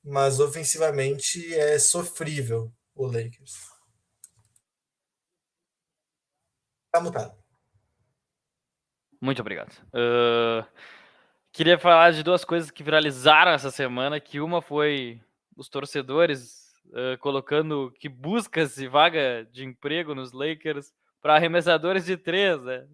[0.04, 3.54] mas ofensivamente é sofrível o Lakers.
[6.92, 7.39] Tá mutado.
[9.20, 9.72] Muito obrigado.
[9.88, 10.66] Uh,
[11.52, 15.20] queria falar de duas coisas que viralizaram essa semana, que uma foi
[15.56, 22.62] os torcedores uh, colocando que busca-se vaga de emprego nos Lakers para arremessadores de três,
[22.62, 22.86] né?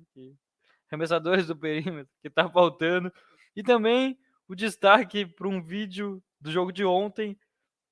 [0.90, 3.12] arremessadores do perímetro, que está faltando.
[3.54, 4.18] E também
[4.48, 7.38] o destaque para um vídeo do jogo de ontem,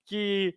[0.07, 0.57] que,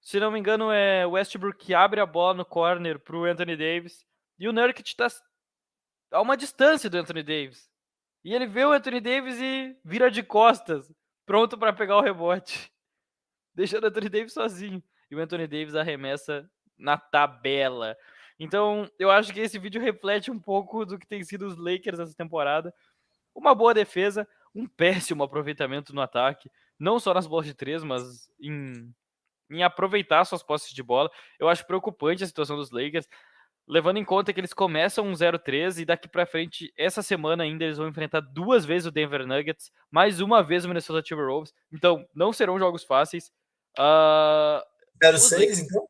[0.00, 3.56] se não me engano, é Westbrook que abre a bola no corner para o Anthony
[3.56, 4.04] Davis.
[4.38, 5.06] E o Nurkic está
[6.14, 7.68] a uma distância do Anthony Davis.
[8.24, 10.90] E ele vê o Anthony Davis e vira de costas
[11.26, 12.72] pronto para pegar o rebote,
[13.54, 14.82] deixando o Anthony Davis sozinho.
[15.10, 16.48] E o Anthony Davis arremessa
[16.78, 17.96] na tabela.
[18.38, 21.98] Então, eu acho que esse vídeo reflete um pouco do que tem sido os Lakers
[21.98, 22.72] essa temporada.
[23.34, 28.30] Uma boa defesa, um péssimo aproveitamento no ataque, não só nas bolas de três, mas
[28.40, 28.92] em,
[29.50, 31.10] em aproveitar suas posses de bola.
[31.38, 33.08] Eu acho preocupante a situação dos Lakers,
[33.66, 37.64] levando em conta que eles começam um 0-3 e daqui para frente, essa semana ainda,
[37.64, 41.52] eles vão enfrentar duas vezes o Denver Nuggets, mais uma vez o Minnesota Timberwolves.
[41.72, 43.32] Então, não serão jogos fáceis.
[43.78, 44.62] Uh,
[45.02, 45.88] 0-6, então?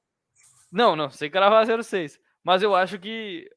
[0.70, 2.18] Não, não, sem cravar 0-6.
[2.42, 3.48] Mas eu acho que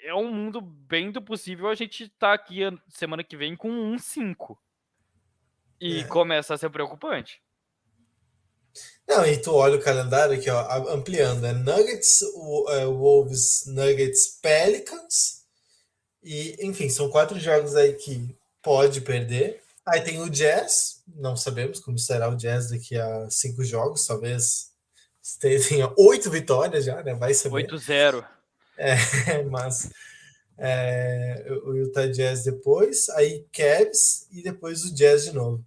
[0.00, 3.98] é um mundo bem do possível a gente tá aqui semana que vem com um
[3.98, 4.60] 5.
[5.80, 6.04] E é.
[6.04, 7.42] começa a ser preocupante.
[9.06, 12.22] Não, e tu olha o calendário aqui, ó, ampliando, é Nuggets,
[12.70, 15.42] é, Wolves, Nuggets, Pelicans,
[16.22, 19.62] e enfim, são quatro jogos aí que pode perder.
[19.86, 24.70] Aí tem o Jazz, não sabemos como será o Jazz daqui a cinco jogos, talvez
[25.68, 27.14] tenha oito vitórias já, né?
[27.14, 27.66] Vai saber.
[27.66, 28.24] 8-0.
[28.78, 28.96] É,
[29.50, 29.90] mas
[30.58, 35.62] é, o Utah Jazz depois, aí Cavs e depois o Jazz de novo.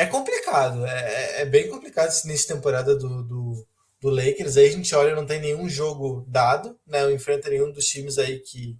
[0.00, 3.66] É complicado, é, é bem complicado esse início de temporada do, do,
[4.00, 4.56] do, Lakers.
[4.56, 7.02] Aí a gente olha, não tem nenhum jogo dado, né?
[7.02, 8.78] Não enfrenta nenhum dos times aí que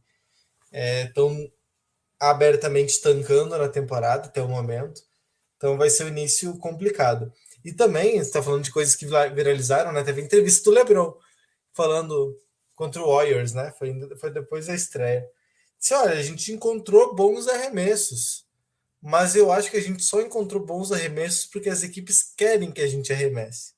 [1.04, 1.50] estão é,
[2.18, 5.02] abertamente tancando na temporada até o momento.
[5.58, 7.30] Então vai ser um início complicado.
[7.62, 10.02] E também, você está falando de coisas que viralizaram, né?
[10.02, 11.14] Teve entrevista do LeBron
[11.74, 12.34] falando
[12.74, 13.74] contra o Warriors, né?
[13.78, 15.28] Foi, foi depois da estreia.
[15.78, 18.46] Disse, olha, a gente encontrou bons arremessos,
[19.02, 22.82] mas eu acho que a gente só encontrou bons arremessos porque as equipes querem que
[22.82, 23.72] a gente arremesse.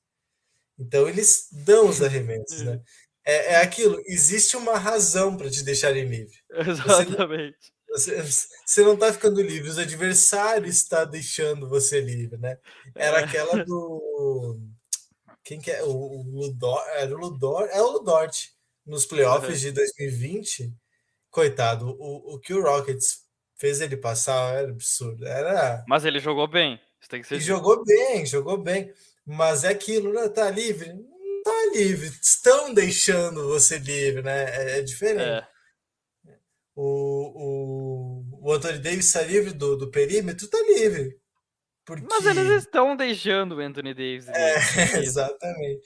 [0.77, 2.81] Então eles dão os arremessos, né?
[3.25, 6.35] É, é aquilo, existe uma razão para te deixarem livre.
[6.51, 7.73] Exatamente.
[7.89, 8.21] Você,
[8.65, 12.57] você não está ficando livre, os adversários estão deixando você livre, né?
[12.95, 13.23] Era é.
[13.23, 14.59] aquela do.
[15.43, 15.83] Quem que é?
[15.83, 16.81] O, Ludor.
[16.95, 17.69] Era o Ludor.
[17.71, 18.51] É o Ludort
[18.85, 19.69] nos playoffs uhum.
[19.69, 20.73] de 2020,
[21.29, 23.23] coitado, o, o que o Rockets
[23.55, 25.25] fez ele passar era absurdo.
[25.25, 25.83] Era...
[25.87, 26.79] Mas ele jogou bem.
[27.09, 27.39] tem que ser...
[27.39, 28.91] jogou bem, jogou bem.
[29.25, 30.27] Mas é aquilo, né?
[30.29, 30.93] Tá livre?
[30.93, 32.07] Não tá livre.
[32.21, 34.43] Estão deixando você livre, né?
[34.43, 35.45] É, é diferente.
[35.45, 35.47] É.
[36.75, 40.47] O, o, o Anthony Davis está livre do, do perímetro?
[40.47, 41.17] Tá livre.
[41.85, 42.05] Porque...
[42.09, 44.27] Mas eles estão deixando o Anthony Davis.
[44.29, 45.81] É, exatamente.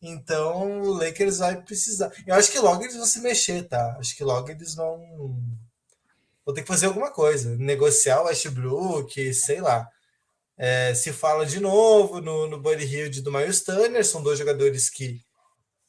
[0.00, 2.10] Então o Lakers vai precisar.
[2.26, 3.96] Eu acho que logo eles vão se mexer, tá?
[3.98, 5.00] Acho que logo eles vão.
[6.44, 7.56] Vou ter que fazer alguma coisa.
[7.56, 9.88] Negociar o Westbrook, sei lá.
[10.56, 14.90] É, se fala de novo no, no Buddy Hill do Miles Turner, são dois jogadores
[14.90, 15.20] que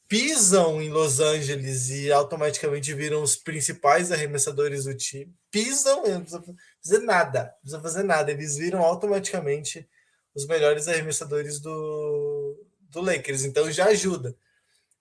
[0.08, 5.34] pisam em Los Angeles e automaticamente viram os principais arremessadores do time.
[5.50, 6.44] Pisam, não precisa
[6.82, 8.32] fazer nada, não precisa fazer nada.
[8.32, 9.88] Eles viram automaticamente
[10.36, 12.58] os melhores arremessadores do,
[12.90, 14.36] do Lakers, então já ajuda.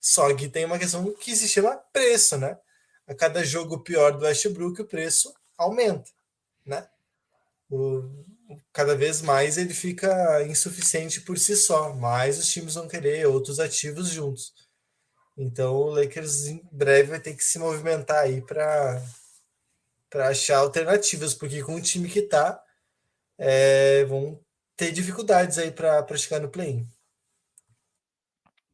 [0.01, 2.59] Só que tem uma questão que se chama preço, né?
[3.07, 6.11] A cada jogo pior do Westbrook, o preço aumenta,
[6.65, 6.89] né?
[7.71, 8.25] O,
[8.73, 13.59] cada vez mais ele fica insuficiente por si só, mais os times vão querer outros
[13.59, 14.53] ativos juntos.
[15.37, 19.03] Então o Lakers em breve vai ter que se movimentar aí para
[20.11, 22.63] para achar alternativas, porque com o time que tá,
[23.39, 24.39] é, vão
[24.77, 26.87] ter dificuldades aí para chegar no play-in.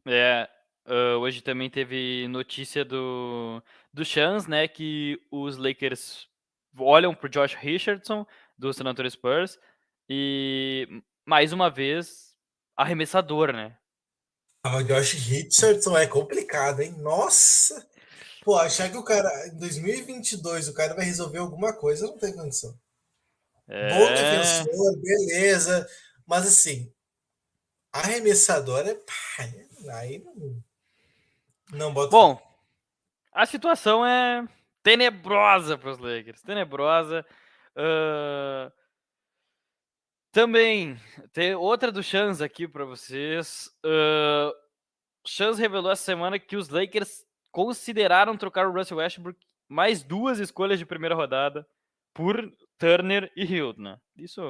[0.04, 0.48] É,
[0.86, 3.62] uh, hoje também teve notícia do,
[3.92, 6.27] do Chance, né, que os Lakers
[6.78, 8.26] olham pro Josh Richardson
[8.56, 9.58] do San Antonio Spurs
[10.08, 12.34] e mais uma vez
[12.76, 13.76] arremessador, né?
[14.62, 16.92] Ah, o Josh Richardson é complicado, hein?
[16.98, 17.86] Nossa!
[18.44, 22.32] Pô, achar que o cara em 2022 o cara vai resolver alguma coisa não tem
[22.32, 22.78] condição.
[23.68, 23.88] É...
[23.90, 25.86] Bom defensor, beleza,
[26.26, 26.90] mas assim,
[27.92, 29.44] arremessador é pá,
[29.92, 30.62] Aí não.
[31.70, 32.10] Não bota.
[32.10, 32.40] Bom,
[33.32, 34.46] a situação é
[34.88, 36.40] tenebrosa para os Lakers.
[36.40, 37.26] Tenebrosa.
[37.76, 38.72] Uh...
[40.32, 40.98] Também
[41.32, 43.68] tem outra do Chance aqui para vocês.
[43.84, 44.52] Uh...
[45.26, 50.78] Chance revelou essa semana que os Lakers consideraram trocar o Russell Westbrook mais duas escolhas
[50.78, 51.66] de primeira rodada
[52.14, 53.82] por Turner e Hilton.
[53.82, 53.98] Né?
[54.16, 54.40] Isso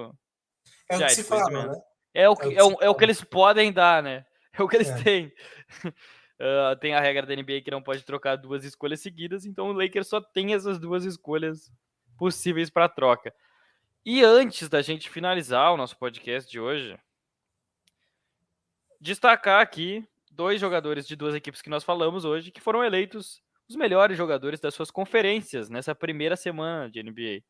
[0.88, 1.82] é o que se fala, né?
[2.14, 4.24] É o que, é o que, é o, é o que eles podem dar, né?
[4.52, 5.02] É o que eles é.
[5.02, 5.32] têm.
[6.40, 9.72] Uh, tem a regra da NBA que não pode trocar duas escolhas seguidas, então o
[9.72, 11.72] Lakers só tem essas duas escolhas
[12.16, 13.34] possíveis para troca.
[14.04, 16.96] E antes da gente finalizar o nosso podcast de hoje,
[19.00, 23.76] destacar aqui dois jogadores de duas equipes que nós falamos hoje que foram eleitos os
[23.76, 27.42] melhores jogadores das suas conferências nessa primeira semana de NBA.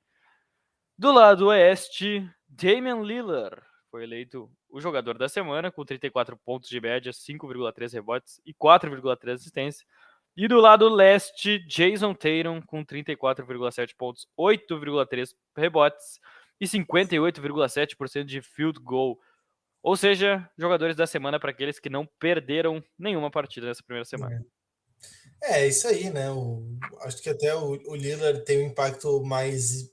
[0.96, 6.80] Do lado oeste, Damian Lillard foi eleito o jogador da semana, com 34 pontos de
[6.80, 9.86] média, 5,3 rebotes e 4,3 assistências.
[10.36, 16.20] E do lado leste, Jason Tatum com 34,7 pontos, 8,3 rebotes
[16.60, 19.18] e 58,7% de field goal.
[19.82, 24.44] Ou seja, jogadores da semana para aqueles que não perderam nenhuma partida nessa primeira semana.
[25.42, 26.30] É, é isso aí, né?
[26.30, 29.90] O, acho que até o, o Lillard tem um impacto mais,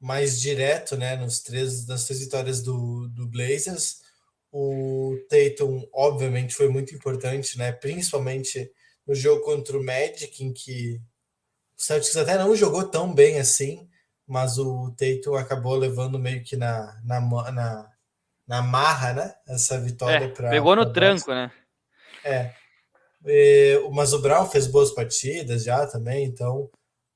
[0.00, 1.16] mais direto, né?
[1.16, 4.00] Nos três, nas três vitórias do, do Blazers.
[4.50, 7.72] O Tatum, obviamente, foi muito importante, né?
[7.72, 8.70] Principalmente
[9.06, 11.00] no jogo contra o Magic, em que
[11.76, 13.88] o Celtics até não jogou tão bem assim,
[14.26, 17.20] mas o Tatum acabou levando meio que na, na,
[17.50, 17.90] na,
[18.46, 19.34] na marra, né?
[19.46, 20.50] Essa vitória é, para.
[20.50, 21.50] Pegou no tranco, né?
[22.24, 22.52] É.
[23.24, 26.70] E, mas o Brown fez boas partidas já também, então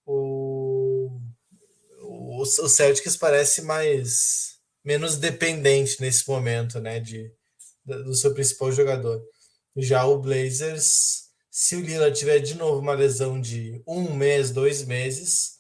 [0.05, 0.41] o,
[2.43, 7.01] o, o Celtics parece mais menos dependente nesse momento, né?
[7.01, 7.32] De,
[7.84, 9.22] do seu principal jogador.
[9.76, 11.22] Já o Blazers
[11.53, 15.59] se o Lillard tiver de novo uma lesão de um mês, dois meses,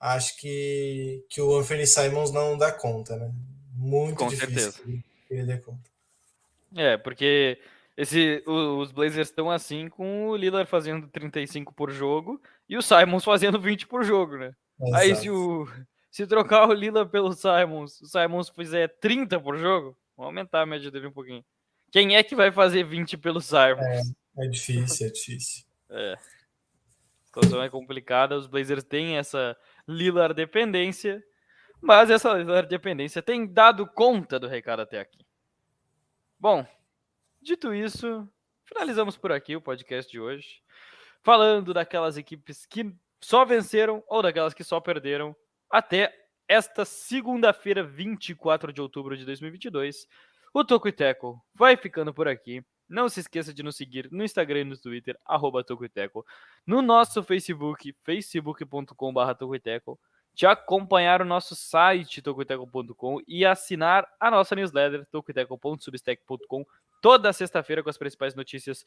[0.00, 3.32] acho que, que o Anthony Simons não dá conta, né?
[3.72, 5.04] Muito Com difícil certeza.
[5.30, 5.88] ele dê conta.
[6.74, 7.56] É, porque
[7.96, 13.22] esse, os Blazers estão assim com o Lillard fazendo 35 por jogo e o Simons
[13.22, 14.52] fazendo 20 por jogo, né?
[14.92, 15.68] Aí se, o,
[16.10, 20.66] se trocar o Lillard pelo Simons, o Simons fizer 30 por jogo, vamos aumentar a
[20.66, 21.44] média dele um pouquinho.
[21.90, 23.80] Quem é que vai fazer 20 pelo Simons?
[23.80, 24.02] É.
[24.38, 25.64] É difícil, é difícil.
[25.90, 26.12] É.
[26.12, 28.36] A situação é complicada.
[28.36, 29.56] Os Blazers têm essa
[29.86, 31.22] Lillard dependência,
[31.80, 35.26] mas essa Lillard dependência tem dado conta do recado até aqui.
[36.38, 36.64] Bom,
[37.42, 38.28] dito isso,
[38.64, 40.62] finalizamos por aqui o podcast de hoje,
[41.20, 45.34] falando daquelas equipes que só venceram ou daquelas que só perderam
[45.70, 46.12] até
[46.48, 50.06] esta segunda-feira, 24 de outubro de 2022.
[50.54, 52.64] O Toco e Teco vai ficando por aqui.
[52.88, 55.62] Não se esqueça de nos seguir no Instagram e no Twitter, arroba
[56.66, 60.00] no nosso Facebook, facebook.com.br Tocoiteco,
[60.34, 66.64] te acompanhar o nosso site, tocoiteco.com, e assinar a nossa newsletter, tocoiteco.substack.com,
[67.02, 68.86] toda sexta-feira com as principais notícias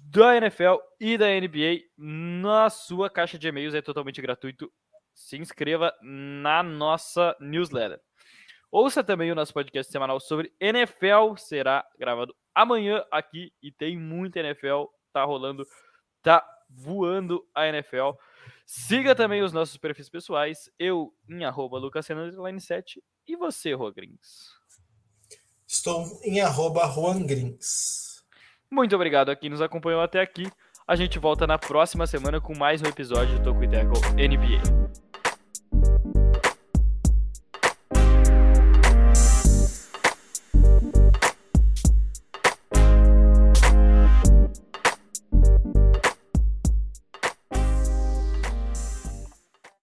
[0.00, 4.72] da NFL e da NBA na sua caixa de e-mails, é totalmente gratuito.
[5.14, 8.00] Se inscreva na nossa newsletter.
[8.70, 14.40] Ouça também o nosso podcast semanal sobre NFL, será gravado amanhã aqui e tem muita
[14.40, 15.66] NFL, tá rolando,
[16.22, 18.12] tá voando a NFL.
[18.64, 21.78] Siga também os nossos perfis pessoais, eu em arroba
[22.58, 24.62] 7 e você, Rogrins?
[25.66, 26.82] Estou em arroba
[27.26, 28.22] Grins.
[28.70, 30.50] Muito obrigado a quem nos acompanhou até aqui.
[30.86, 35.01] A gente volta na próxima semana com mais um episódio do Toco e NBA.